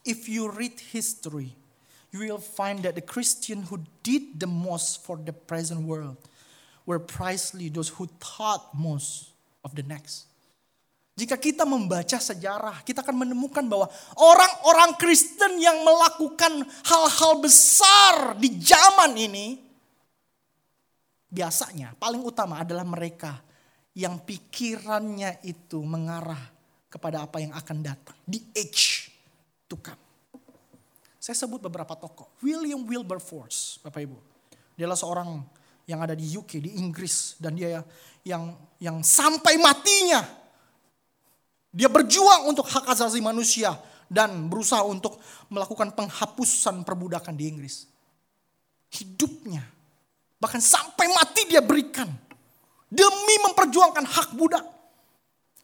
If 0.06 0.30
you 0.30 0.46
read 0.46 0.78
history, 0.78 1.50
you 2.14 2.22
will 2.22 2.38
find 2.38 2.87
that 2.87 2.94
the 2.94 3.02
Christian 3.02 3.66
who 3.66 3.82
did 4.06 4.38
the 4.38 4.46
most 4.46 5.02
for 5.02 5.18
the 5.18 5.35
present 5.35 5.82
world 5.82 6.14
were 6.87 7.02
precisely 7.02 7.66
those 7.66 7.90
who 7.90 8.06
thought 8.22 8.70
most 8.78 9.35
of 9.66 9.74
the 9.74 9.82
next. 9.82 10.30
Jika 11.18 11.35
kita 11.35 11.66
membaca 11.66 12.14
sejarah, 12.14 12.78
kita 12.87 13.02
akan 13.02 13.26
menemukan 13.26 13.66
bahwa 13.66 13.90
orang-orang 14.14 14.94
Kristen 15.02 15.59
yang 15.59 15.82
melakukan 15.82 16.62
hal-hal 16.87 17.42
besar 17.42 18.38
di 18.38 18.54
zaman 18.62 19.18
ini, 19.18 19.59
biasanya 21.26 21.98
paling 21.98 22.22
utama 22.22 22.62
adalah 22.62 22.87
mereka 22.87 23.35
yang 23.96 24.20
pikirannya 24.20 25.40
itu 25.48 25.80
mengarah 25.80 26.52
kepada 26.92 27.24
apa 27.24 27.40
yang 27.40 27.56
akan 27.56 27.80
datang. 27.80 28.16
The 28.28 28.44
age 28.52 29.09
to 29.72 29.80
come. 29.80 29.96
Saya 31.16 31.35
sebut 31.35 31.64
beberapa 31.64 31.96
tokoh. 31.96 32.28
William 32.44 32.85
Wilberforce, 32.85 33.80
Bapak 33.80 34.04
Ibu. 34.04 34.18
Dia 34.76 34.85
adalah 34.85 35.00
seorang 35.00 35.40
yang 35.88 36.04
ada 36.04 36.12
di 36.12 36.28
UK, 36.28 36.61
di 36.61 36.76
Inggris. 36.76 37.40
Dan 37.40 37.56
dia 37.56 37.80
yang 38.20 38.52
yang 38.78 39.00
sampai 39.00 39.56
matinya. 39.56 40.22
Dia 41.72 41.88
berjuang 41.88 42.52
untuk 42.52 42.68
hak 42.68 42.85
asasi 42.92 43.24
manusia. 43.24 43.74
Dan 44.06 44.46
berusaha 44.46 44.87
untuk 44.87 45.18
melakukan 45.50 45.90
penghapusan 45.96 46.87
perbudakan 46.87 47.35
di 47.35 47.48
Inggris. 47.48 47.88
Hidupnya. 48.92 49.66
Bahkan 50.37 50.62
sampai 50.62 51.11
mati 51.11 51.48
dia 51.50 51.64
berikan 51.64 52.25
Demi 52.96 53.37
memperjuangkan 53.44 54.04
hak 54.09 54.28
budak. 54.32 54.64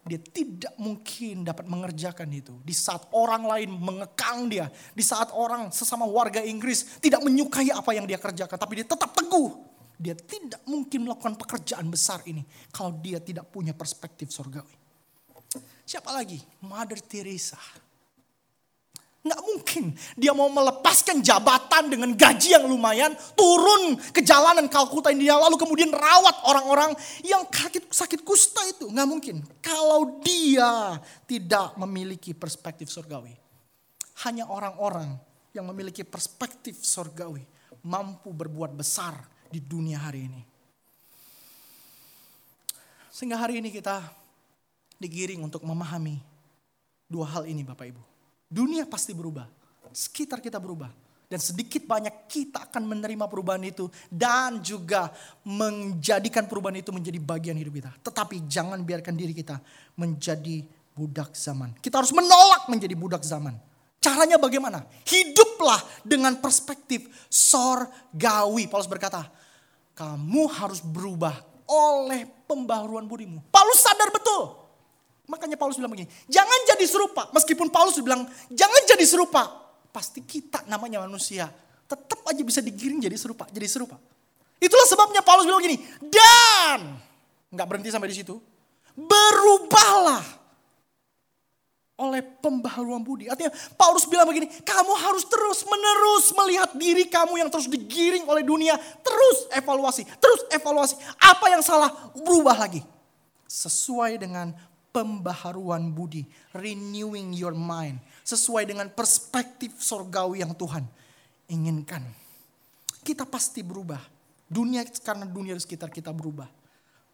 Dia 0.03 0.19
tidak 0.19 0.75
mungkin 0.77 1.47
dapat 1.47 1.65
mengerjakan 1.65 2.29
itu. 2.35 2.59
Di 2.67 2.75
saat 2.75 3.07
orang 3.15 3.47
lain 3.47 3.71
mengekang 3.73 4.51
dia. 4.51 4.69
Di 4.93 5.01
saat 5.01 5.31
orang 5.33 5.71
sesama 5.73 6.05
warga 6.05 6.43
Inggris 6.43 7.01
tidak 7.01 7.23
menyukai 7.25 7.71
apa 7.73 7.97
yang 7.97 8.05
dia 8.05 8.19
kerjakan. 8.21 8.59
Tapi 8.59 8.83
dia 8.83 8.87
tetap 8.87 9.15
teguh. 9.15 9.49
Dia 10.03 10.19
tidak 10.19 10.61
mungkin 10.67 11.07
melakukan 11.07 11.39
pekerjaan 11.39 11.87
besar 11.87 12.21
ini. 12.27 12.43
Kalau 12.75 12.99
dia 12.99 13.23
tidak 13.23 13.49
punya 13.55 13.71
perspektif 13.73 14.35
surgawi. 14.35 14.75
Siapa 15.87 16.11
lagi? 16.11 16.43
Mother 16.67 16.99
Teresa. 16.99 17.61
Mungkin 19.73 19.97
dia 20.21 20.37
mau 20.37 20.53
melepaskan 20.53 21.25
jabatan 21.25 21.89
dengan 21.89 22.13
gaji 22.13 22.53
yang 22.53 22.69
lumayan, 22.69 23.17
turun 23.33 23.97
ke 24.13 24.21
jalanan 24.21 24.69
Kalkuta 24.69 25.09
India, 25.09 25.33
lalu 25.33 25.57
kemudian 25.57 25.89
rawat 25.89 26.45
orang-orang 26.45 26.93
yang 27.25 27.41
sakit, 27.49 27.89
sakit 27.89 28.21
kusta 28.21 28.61
itu. 28.69 28.93
Nggak 28.93 29.09
mungkin. 29.09 29.41
Kalau 29.65 30.21
dia 30.21 31.01
tidak 31.25 31.73
memiliki 31.81 32.37
perspektif 32.37 32.93
surgawi. 32.93 33.33
Hanya 34.29 34.45
orang-orang 34.45 35.17
yang 35.57 35.65
memiliki 35.65 36.05
perspektif 36.05 36.85
surgawi 36.85 37.41
mampu 37.81 38.29
berbuat 38.29 38.77
besar 38.77 39.17
di 39.49 39.57
dunia 39.57 40.05
hari 40.05 40.29
ini. 40.29 40.43
Sehingga 43.09 43.41
hari 43.41 43.65
ini 43.65 43.73
kita 43.73 44.05
digiring 45.01 45.41
untuk 45.41 45.65
memahami 45.65 46.21
dua 47.09 47.25
hal 47.33 47.49
ini 47.49 47.65
Bapak 47.65 47.89
Ibu. 47.89 48.03
Dunia 48.53 48.85
pasti 48.85 49.17
berubah. 49.17 49.62
Sekitar 49.93 50.41
kita 50.41 50.59
berubah. 50.59 50.91
Dan 51.33 51.41
sedikit 51.41 51.89
banyak 51.89 52.29
kita 52.29 52.69
akan 52.69 52.85
menerima 52.85 53.25
perubahan 53.25 53.65
itu. 53.65 53.89
Dan 54.13 54.61
juga 54.61 55.09
menjadikan 55.49 56.45
perubahan 56.45 56.77
itu 56.81 56.93
menjadi 56.93 57.17
bagian 57.21 57.57
hidup 57.57 57.73
kita. 57.81 57.91
Tetapi 58.05 58.45
jangan 58.45 58.85
biarkan 58.85 59.17
diri 59.17 59.33
kita 59.33 59.57
menjadi 59.97 60.61
budak 60.93 61.33
zaman. 61.33 61.73
Kita 61.81 62.05
harus 62.05 62.13
menolak 62.13 62.69
menjadi 62.69 62.93
budak 62.93 63.25
zaman. 63.25 63.57
Caranya 64.03 64.37
bagaimana? 64.37 64.85
Hiduplah 65.09 65.81
dengan 66.05 66.37
perspektif 66.37 67.09
sorgawi. 67.33 68.69
Paulus 68.69 68.91
berkata, 68.91 69.25
kamu 69.97 70.51
harus 70.53 70.85
berubah 70.85 71.39
oleh 71.65 72.29
pembaharuan 72.45 73.09
budimu. 73.09 73.41
Paulus 73.49 73.81
sadar 73.81 74.11
betul 74.13 74.63
Makanya 75.33 75.57
Paulus 75.57 75.79
bilang 75.79 75.89
begini, 75.89 76.11
jangan 76.27 76.61
jadi 76.75 76.85
serupa. 76.85 77.31
Meskipun 77.33 77.73
Paulus 77.73 77.97
bilang, 78.03 78.27
jangan 78.51 78.83
jadi 78.91 79.05
serupa. 79.07 79.62
Pasti 79.93 80.25
kita 80.25 80.65
namanya 80.67 81.05
manusia. 81.05 81.53
Tetap 81.85 82.25
aja 82.25 82.41
bisa 82.41 82.65
digiring 82.65 83.05
jadi 83.05 83.17
serupa, 83.21 83.45
jadi 83.53 83.69
serupa. 83.69 84.01
Itulah 84.57 84.87
sebabnya 84.89 85.21
Paulus 85.21 85.45
bilang 85.45 85.61
begini, 85.61 85.77
dan 86.09 86.97
nggak 87.53 87.67
berhenti 87.69 87.93
sampai 87.93 88.09
di 88.09 88.17
situ. 88.17 88.41
Berubahlah 88.97 90.25
oleh 92.01 92.25
pembaharuan 92.25 93.05
budi. 93.05 93.29
Artinya 93.29 93.53
Paulus 93.77 94.09
bilang 94.09 94.25
begini, 94.25 94.49
kamu 94.65 94.93
harus 94.97 95.29
terus 95.29 95.63
menerus 95.69 96.33
melihat 96.35 96.71
diri 96.75 97.05
kamu 97.07 97.45
yang 97.45 97.51
terus 97.53 97.69
digiring 97.69 98.25
oleh 98.27 98.43
dunia. 98.43 98.75
Terus 99.05 99.53
evaluasi, 99.55 100.09
terus 100.19 100.41
evaluasi. 100.51 100.97
Apa 101.21 101.53
yang 101.53 101.63
salah, 101.63 101.93
berubah 102.17 102.57
lagi. 102.57 102.81
Sesuai 103.47 104.17
dengan 104.17 104.57
pembaharuan 104.93 105.91
budi, 105.91 106.29
renewing 106.53 107.33
your 107.33 107.57
mind, 107.57 107.99
sesuai 108.23 108.69
dengan 108.69 108.93
perspektif 108.93 109.81
sorgawi 109.81 110.45
yang 110.45 110.53
Tuhan 110.53 110.85
inginkan. 111.51 112.05
Kita 113.03 113.27
pasti 113.27 113.65
berubah. 113.65 113.99
Dunia 114.53 114.85
karena 114.85 115.25
dunia 115.25 115.57
di 115.57 115.63
sekitar 115.65 115.89
kita 115.89 116.13
berubah. 116.13 116.47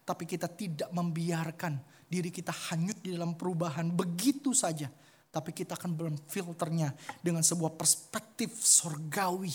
Tapi 0.03 0.27
kita 0.27 0.51
tidak 0.51 0.91
membiarkan 0.91 1.79
diri 2.05 2.29
kita 2.29 2.51
hanyut 2.69 2.99
di 2.99 3.15
dalam 3.15 3.33
perubahan 3.33 3.89
begitu 3.89 4.51
saja. 4.51 4.91
Tapi 5.29 5.53
kita 5.53 5.77
akan 5.79 6.19
filternya 6.27 6.91
dengan 7.23 7.41
sebuah 7.41 7.73
perspektif 7.79 8.59
sorgawi. 8.59 9.53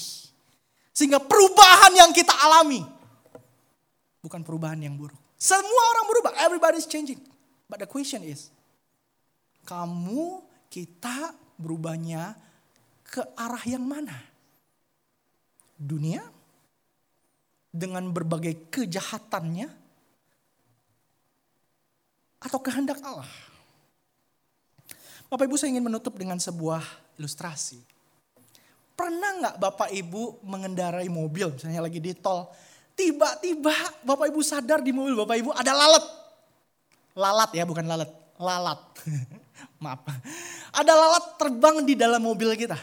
Sehingga 0.95 1.19
perubahan 1.19 1.93
yang 1.93 2.11
kita 2.15 2.33
alami 2.41 2.83
bukan 4.25 4.41
perubahan 4.41 4.81
yang 4.81 4.97
buruk. 4.97 5.19
Semua 5.37 5.83
orang 5.93 6.07
berubah, 6.09 6.33
everybody's 6.41 6.89
changing. 6.89 7.21
But 7.69 7.81
the 7.81 7.89
question 7.89 8.21
is, 8.25 8.53
kamu, 9.65 10.45
kita 10.69 11.33
berubahnya 11.57 12.37
ke 13.05 13.25
arah 13.35 13.65
yang 13.65 13.85
mana? 13.85 14.15
Dunia 15.75 16.23
dengan 17.75 18.07
berbagai 18.13 18.71
kejahatannya 18.71 19.69
atau 22.45 22.59
kehendak 22.61 23.01
Allah? 23.01 23.27
Bapak 25.33 25.51
Ibu 25.51 25.57
saya 25.57 25.75
ingin 25.75 25.89
menutup 25.89 26.15
dengan 26.15 26.39
sebuah 26.39 26.85
ilustrasi. 27.19 27.81
Pernah 28.95 29.31
nggak 29.43 29.57
Bapak 29.59 29.91
Ibu 29.91 30.47
mengendarai 30.47 31.11
mobil 31.11 31.51
misalnya 31.51 31.83
lagi 31.83 31.99
di 31.99 32.15
tol, 32.15 32.47
tiba-tiba 32.95 33.75
Bapak 34.07 34.31
Ibu 34.31 34.41
sadar 34.45 34.79
di 34.85 34.95
mobil 34.95 35.19
Bapak 35.19 35.37
Ibu 35.41 35.51
ada 35.51 35.73
lalat. 35.75 36.24
Lalat 37.15 37.51
ya, 37.55 37.63
bukan 37.63 37.87
lalat. 37.87 38.11
Lalat. 38.43 38.81
Maaf. 39.83 40.03
Ada 40.75 40.93
lalat 40.93 41.25
terbang 41.39 41.77
di 41.87 41.95
dalam 41.95 42.19
mobil 42.19 42.51
kita. 42.59 42.75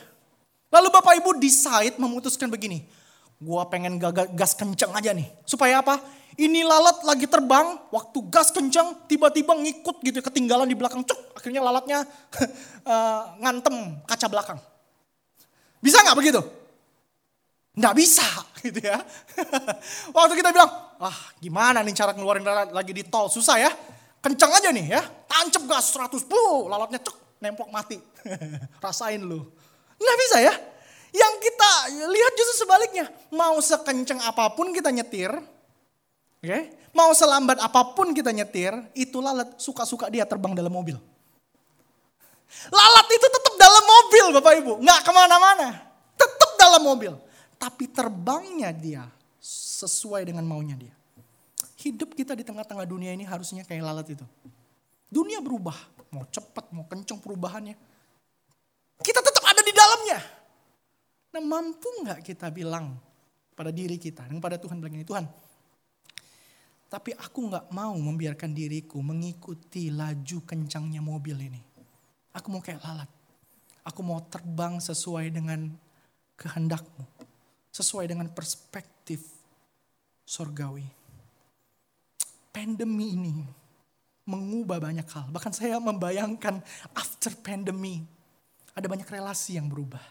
Lalu 0.71 0.87
Bapak 0.87 1.19
Ibu 1.19 1.35
decide 1.35 1.99
memutuskan 1.99 2.47
begini. 2.47 2.87
Gua 3.43 3.67
pengen 3.67 3.99
gas 4.31 4.55
kenceng 4.55 4.95
aja 4.95 5.11
nih. 5.11 5.27
Supaya 5.43 5.83
apa? 5.83 5.99
Ini 6.39 6.63
lalat 6.63 7.03
lagi 7.03 7.27
terbang, 7.27 7.75
waktu 7.91 8.19
gas 8.31 8.55
kenceng, 8.55 9.03
tiba-tiba 9.11 9.51
ngikut 9.51 9.99
gitu, 9.99 10.23
ketinggalan 10.23 10.63
di 10.63 10.79
belakang. 10.79 11.03
Cuk, 11.03 11.35
akhirnya 11.35 11.59
lalatnya 11.59 12.07
uh, 12.87 13.21
ngantem 13.43 13.99
kaca 14.07 14.27
belakang. 14.31 14.59
Bisa 15.83 15.99
nggak 15.99 16.15
begitu? 16.15 16.39
Nggak 17.75 17.95
bisa 17.99 18.23
gitu 18.63 18.79
ya. 18.79 19.03
waktu 20.15 20.33
kita 20.39 20.55
bilang, 20.55 20.71
ah 21.03 21.19
gimana 21.43 21.83
nih 21.83 21.91
cara 21.91 22.15
ngeluarin 22.15 22.47
lalat 22.47 22.71
lagi 22.71 22.95
di 22.95 23.03
tol, 23.03 23.27
susah 23.27 23.59
ya 23.59 23.71
kencang 24.21 24.51
aja 24.53 24.69
nih 24.69 24.85
ya, 24.95 25.01
tancap 25.25 25.63
gas 25.65 25.91
100, 25.97 26.23
puh, 26.29 26.69
lalatnya 26.69 27.01
cek, 27.01 27.41
nempok 27.41 27.69
mati. 27.73 27.97
Rasain 28.83 29.19
lu. 29.19 29.49
Nggak 29.97 30.17
bisa 30.21 30.37
ya. 30.39 30.53
Yang 31.11 31.33
kita 31.43 31.71
lihat 32.07 32.33
justru 32.39 32.55
sebaliknya. 32.63 33.05
Mau 33.33 33.59
sekencang 33.59 34.21
apa 34.23 34.53
pun 34.55 34.71
kita 34.71 34.93
nyetir, 34.93 35.33
oke? 35.33 36.45
Okay? 36.45 36.79
Mau 36.91 37.11
selambat 37.15 37.59
apa 37.59 37.95
pun 37.95 38.11
kita 38.11 38.31
nyetir, 38.35 38.75
itu 38.95 39.23
lalat 39.23 39.55
suka-suka 39.59 40.11
dia 40.11 40.27
terbang 40.27 40.51
dalam 40.55 40.71
mobil. 40.71 40.99
Lalat 42.67 43.07
itu 43.07 43.27
tetap 43.31 43.55
dalam 43.55 43.83
mobil 43.87 44.25
Bapak 44.35 44.53
Ibu, 44.59 44.73
nggak 44.83 44.99
ke 45.07 45.11
mana-mana. 45.15 45.69
Tetap 46.19 46.51
dalam 46.59 46.83
mobil. 46.83 47.15
Tapi 47.55 47.87
terbangnya 47.87 48.75
dia 48.75 49.07
sesuai 49.39 50.27
dengan 50.27 50.43
maunya 50.43 50.75
dia. 50.75 50.93
Hidup 51.81 52.13
kita 52.13 52.37
di 52.37 52.45
tengah-tengah 52.45 52.85
dunia 52.85 53.09
ini 53.09 53.25
harusnya 53.25 53.65
kayak 53.65 53.81
lalat 53.81 54.13
itu. 54.13 54.25
Dunia 55.09 55.41
berubah, 55.41 55.75
mau 56.13 56.29
cepat, 56.29 56.69
mau 56.69 56.85
kenceng 56.85 57.17
perubahannya. 57.17 57.73
Kita 59.01 59.19
tetap 59.19 59.43
ada 59.43 59.61
di 59.65 59.73
dalamnya. 59.73 60.19
Nah 61.33 61.41
mampu 61.41 61.89
nggak 62.05 62.21
kita 62.21 62.53
bilang 62.53 62.93
pada 63.57 63.73
diri 63.73 63.97
kita 63.97 64.29
dan 64.29 64.37
pada 64.37 64.61
Tuhan 64.61 64.77
bilang 64.77 64.93
ini, 64.99 65.07
Tuhan 65.07 65.25
Tapi 66.91 67.15
aku 67.15 67.47
nggak 67.47 67.71
mau 67.71 67.95
membiarkan 67.95 68.51
diriku 68.51 68.99
mengikuti 68.99 69.87
laju 69.87 70.37
kencangnya 70.43 70.99
mobil 70.99 71.39
ini. 71.39 71.61
Aku 72.35 72.51
mau 72.51 72.59
kayak 72.59 72.83
lalat. 72.83 73.07
Aku 73.87 74.03
mau 74.03 74.19
terbang 74.27 74.75
sesuai 74.75 75.31
dengan 75.31 75.71
kehendakmu. 76.35 77.07
Sesuai 77.71 78.11
dengan 78.11 78.27
perspektif 78.27 79.23
sorgawi. 80.27 81.00
Pandemi 82.51 83.15
ini 83.15 83.35
mengubah 84.27 84.77
banyak 84.79 85.07
hal. 85.11 85.27
Bahkan 85.33 85.51
saya 85.55 85.81
membayangkan 85.81 86.61
after 86.93 87.33
pandemi. 87.41 88.03
Ada 88.71 88.87
banyak 88.87 89.07
relasi 89.09 89.59
yang 89.59 89.67
berubah. 89.67 90.01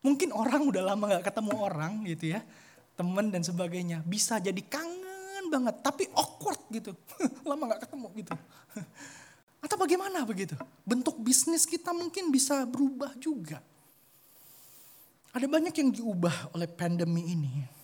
Mungkin 0.00 0.32
orang 0.32 0.64
udah 0.64 0.80
lama 0.80 1.20
gak 1.20 1.28
ketemu 1.28 1.52
orang 1.60 1.92
gitu 2.08 2.32
ya. 2.32 2.40
Temen 2.96 3.28
dan 3.28 3.44
sebagainya. 3.44 4.00
Bisa 4.04 4.40
jadi 4.40 4.60
kangen 4.64 5.52
banget, 5.52 5.84
tapi 5.84 6.08
awkward 6.16 6.60
gitu. 6.72 6.96
Lama 7.48 7.76
gak 7.76 7.88
ketemu 7.88 8.08
gitu. 8.16 8.32
Atau 9.64 9.76
bagaimana 9.76 10.24
begitu? 10.24 10.56
Bentuk 10.88 11.20
bisnis 11.20 11.68
kita 11.68 11.92
mungkin 11.92 12.32
bisa 12.32 12.64
berubah 12.64 13.12
juga. 13.20 13.60
Ada 15.36 15.44
banyak 15.44 15.74
yang 15.76 15.92
diubah 15.92 16.56
oleh 16.56 16.68
pandemi 16.68 17.36
ini. 17.36 17.79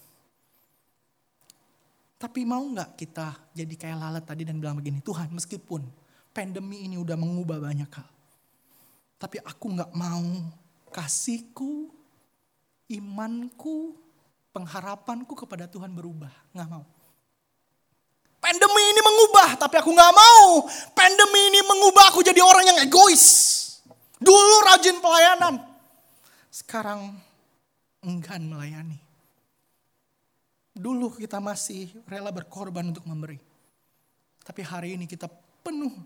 Tapi 2.16 2.48
mau 2.48 2.64
nggak 2.64 2.96
kita 2.96 3.52
jadi 3.52 3.74
kayak 3.76 3.98
lalat 4.00 4.24
tadi 4.24 4.48
dan 4.48 4.56
bilang 4.56 4.80
begini, 4.80 5.04
Tuhan 5.04 5.28
meskipun 5.36 5.84
pandemi 6.32 6.88
ini 6.88 6.96
udah 6.96 7.16
mengubah 7.16 7.60
banyak 7.60 7.90
hal. 7.92 8.08
Tapi 9.20 9.40
aku 9.44 9.76
nggak 9.76 9.92
mau 9.92 10.24
kasihku, 10.92 11.92
imanku, 12.88 13.96
pengharapanku 14.56 15.36
kepada 15.36 15.68
Tuhan 15.68 15.92
berubah. 15.92 16.32
Nggak 16.56 16.68
mau. 16.72 16.84
Pandemi 18.40 18.82
ini 18.92 19.00
mengubah, 19.04 19.48
tapi 19.60 19.76
aku 19.80 19.90
nggak 19.92 20.14
mau. 20.16 20.64
Pandemi 20.96 21.40
ini 21.52 21.60
mengubah 21.64 22.12
aku 22.12 22.24
jadi 22.24 22.40
orang 22.40 22.64
yang 22.64 22.78
egois. 22.84 23.24
Dulu 24.16 24.56
rajin 24.72 24.96
pelayanan. 25.04 25.60
Sekarang 26.48 27.20
enggan 28.00 28.48
melayani. 28.48 29.05
Dulu 30.76 31.16
kita 31.16 31.40
masih 31.40 31.88
rela 32.04 32.28
berkorban 32.28 32.84
untuk 32.92 33.08
memberi. 33.08 33.40
Tapi 34.44 34.60
hari 34.60 35.00
ini 35.00 35.08
kita 35.08 35.26
penuh 35.64 35.96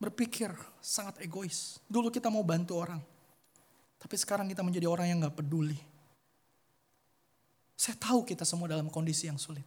berpikir 0.00 0.48
sangat 0.80 1.20
egois. 1.20 1.76
Dulu 1.84 2.08
kita 2.08 2.32
mau 2.32 2.40
bantu 2.40 2.80
orang. 2.80 3.04
Tapi 4.00 4.16
sekarang 4.16 4.48
kita 4.48 4.64
menjadi 4.64 4.88
orang 4.88 5.12
yang 5.12 5.20
gak 5.20 5.44
peduli. 5.44 5.76
Saya 7.76 8.00
tahu 8.00 8.24
kita 8.24 8.48
semua 8.48 8.64
dalam 8.64 8.88
kondisi 8.88 9.28
yang 9.28 9.36
sulit. 9.36 9.64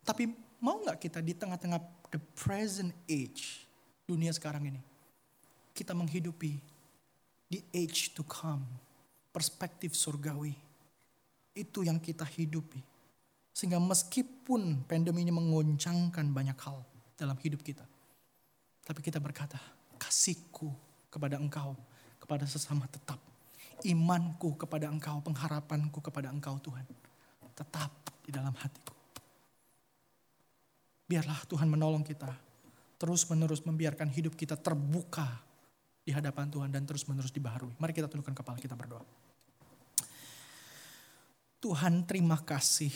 Tapi 0.00 0.46
Mau 0.60 0.80
nggak 0.80 0.98
kita 0.98 1.20
di 1.20 1.36
tengah-tengah 1.36 1.80
the 2.08 2.20
present 2.32 2.92
age 3.04 3.68
dunia 4.08 4.32
sekarang 4.32 4.72
ini, 4.72 4.80
kita 5.76 5.92
menghidupi 5.92 6.56
the 7.52 7.60
age 7.76 8.16
to 8.16 8.24
come, 8.24 8.64
perspektif 9.36 9.92
surgawi. 9.92 10.56
Itu 11.56 11.80
yang 11.80 11.96
kita 11.96 12.28
hidupi. 12.28 12.84
Sehingga 13.56 13.80
meskipun 13.80 14.84
pandemi 14.84 15.24
ini 15.24 15.32
mengoncangkan 15.32 16.28
banyak 16.28 16.60
hal 16.60 16.84
dalam 17.16 17.40
hidup 17.40 17.64
kita. 17.64 17.88
Tapi 18.84 19.00
kita 19.00 19.16
berkata, 19.16 19.56
kasihku 19.96 20.68
kepada 21.08 21.40
engkau, 21.40 21.72
kepada 22.20 22.44
sesama 22.44 22.84
tetap. 22.92 23.16
Imanku 23.80 24.60
kepada 24.60 24.92
engkau, 24.92 25.24
pengharapanku 25.24 26.04
kepada 26.04 26.28
engkau 26.28 26.60
Tuhan. 26.60 26.84
Tetap 27.56 27.90
di 28.28 28.30
dalam 28.30 28.52
hatiku. 28.52 28.92
Biarlah 31.08 31.40
Tuhan 31.48 31.72
menolong 31.72 32.04
kita. 32.04 32.28
Terus 33.00 33.24
menerus 33.32 33.64
membiarkan 33.64 34.12
hidup 34.12 34.36
kita 34.36 34.60
terbuka 34.60 35.40
di 36.04 36.12
hadapan 36.12 36.46
Tuhan 36.52 36.68
dan 36.68 36.84
terus 36.84 37.08
menerus 37.08 37.32
dibaharui. 37.32 37.72
Mari 37.80 37.92
kita 37.96 38.06
tundukkan 38.06 38.36
kepala 38.36 38.60
kita 38.60 38.76
berdoa. 38.76 39.25
Tuhan 41.66 42.06
terima 42.06 42.38
kasih 42.38 42.94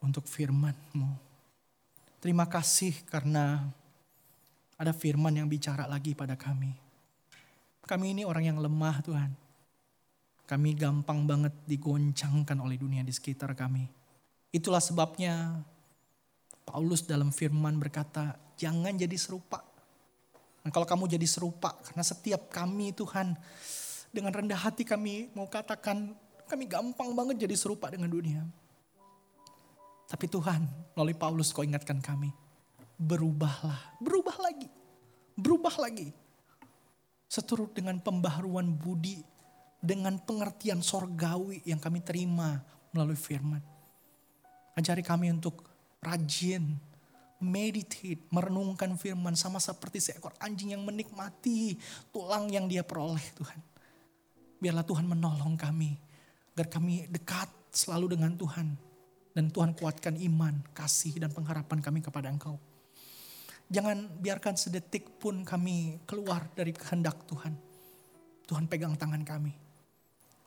untuk 0.00 0.24
firman-Mu. 0.24 1.12
Terima 2.16 2.48
kasih 2.48 2.96
karena 3.04 3.68
ada 4.80 4.96
firman 4.96 5.36
yang 5.36 5.44
bicara 5.44 5.84
lagi 5.84 6.16
pada 6.16 6.32
kami. 6.32 6.72
Kami 7.84 8.16
ini 8.16 8.24
orang 8.24 8.48
yang 8.48 8.56
lemah 8.56 9.04
Tuhan. 9.04 9.36
Kami 10.48 10.70
gampang 10.80 11.28
banget 11.28 11.52
digoncangkan 11.68 12.56
oleh 12.56 12.80
dunia 12.80 13.04
di 13.04 13.12
sekitar 13.12 13.52
kami. 13.52 13.84
Itulah 14.48 14.80
sebabnya 14.80 15.60
Paulus 16.64 17.04
dalam 17.04 17.36
firman 17.36 17.76
berkata, 17.76 18.32
jangan 18.56 18.96
jadi 18.96 19.16
serupa. 19.20 19.60
Nah, 20.64 20.72
kalau 20.72 20.88
kamu 20.88 21.04
jadi 21.04 21.28
serupa, 21.28 21.76
karena 21.84 22.00
setiap 22.00 22.48
kami 22.48 22.96
Tuhan, 22.96 23.36
dengan 24.08 24.32
rendah 24.32 24.56
hati 24.56 24.88
kami 24.88 25.28
mau 25.36 25.52
katakan, 25.52 26.16
kami 26.52 26.68
gampang 26.68 27.16
banget 27.16 27.48
jadi 27.48 27.56
serupa 27.56 27.88
dengan 27.88 28.12
dunia. 28.12 28.44
Tapi 30.04 30.28
Tuhan, 30.28 30.68
melalui 30.92 31.16
Paulus 31.16 31.48
kau 31.48 31.64
ingatkan 31.64 31.96
kami, 32.04 32.28
berubahlah, 33.00 33.96
berubah 33.96 34.36
lagi, 34.36 34.68
berubah 35.32 35.72
lagi. 35.80 36.12
Seturut 37.24 37.72
dengan 37.72 37.96
pembaharuan 38.04 38.68
budi, 38.76 39.24
dengan 39.80 40.20
pengertian 40.20 40.84
sorgawi 40.84 41.64
yang 41.64 41.80
kami 41.80 42.04
terima 42.04 42.60
melalui 42.92 43.16
firman. 43.16 43.64
Ajari 44.76 45.00
kami 45.00 45.32
untuk 45.32 45.64
rajin 46.04 46.76
meditate, 47.40 48.28
merenungkan 48.28 48.92
firman 49.00 49.32
sama 49.32 49.56
seperti 49.56 50.04
seekor 50.04 50.36
anjing 50.44 50.76
yang 50.76 50.84
menikmati 50.84 51.80
tulang 52.12 52.52
yang 52.52 52.68
dia 52.68 52.84
peroleh 52.84 53.24
Tuhan. 53.32 53.60
Biarlah 54.60 54.84
Tuhan 54.84 55.08
menolong 55.08 55.56
kami 55.56 56.11
agar 56.52 56.68
kami 56.68 57.08
dekat 57.08 57.48
selalu 57.72 58.16
dengan 58.18 58.36
Tuhan 58.36 58.76
dan 59.32 59.48
Tuhan 59.48 59.72
kuatkan 59.72 60.20
iman, 60.20 60.60
kasih 60.76 61.16
dan 61.16 61.32
pengharapan 61.32 61.80
kami 61.80 62.04
kepada 62.04 62.28
Engkau. 62.28 62.60
Jangan 63.72 64.20
biarkan 64.20 64.52
sedetik 64.60 65.16
pun 65.16 65.48
kami 65.48 66.04
keluar 66.04 66.44
dari 66.52 66.76
kehendak 66.76 67.24
Tuhan. 67.24 67.56
Tuhan 68.44 68.68
pegang 68.68 68.92
tangan 69.00 69.24
kami. 69.24 69.56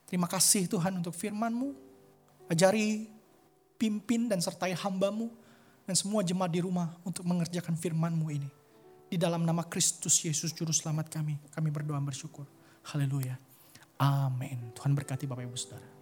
Terima 0.06 0.30
kasih 0.30 0.70
Tuhan 0.70 1.02
untuk 1.02 1.18
firman-Mu. 1.18 1.74
Ajari, 2.46 3.10
pimpin 3.82 4.30
dan 4.30 4.38
sertai 4.38 4.78
hambamu 4.78 5.34
dan 5.90 5.98
semua 5.98 6.22
jemaat 6.22 6.54
di 6.54 6.62
rumah 6.62 6.94
untuk 7.02 7.26
mengerjakan 7.26 7.74
firman-Mu 7.74 8.28
ini. 8.30 8.50
Di 9.10 9.18
dalam 9.18 9.42
nama 9.42 9.66
Kristus 9.66 10.22
Yesus 10.22 10.54
Juru 10.54 10.70
Selamat 10.70 11.10
kami, 11.10 11.42
kami 11.50 11.74
berdoa 11.74 11.98
bersyukur. 11.98 12.46
Haleluya. 12.94 13.34
Amin. 13.98 14.70
Tuhan 14.78 14.94
berkati 14.94 15.26
Bapak 15.26 15.50
Ibu 15.50 15.58
Saudara. 15.58 15.95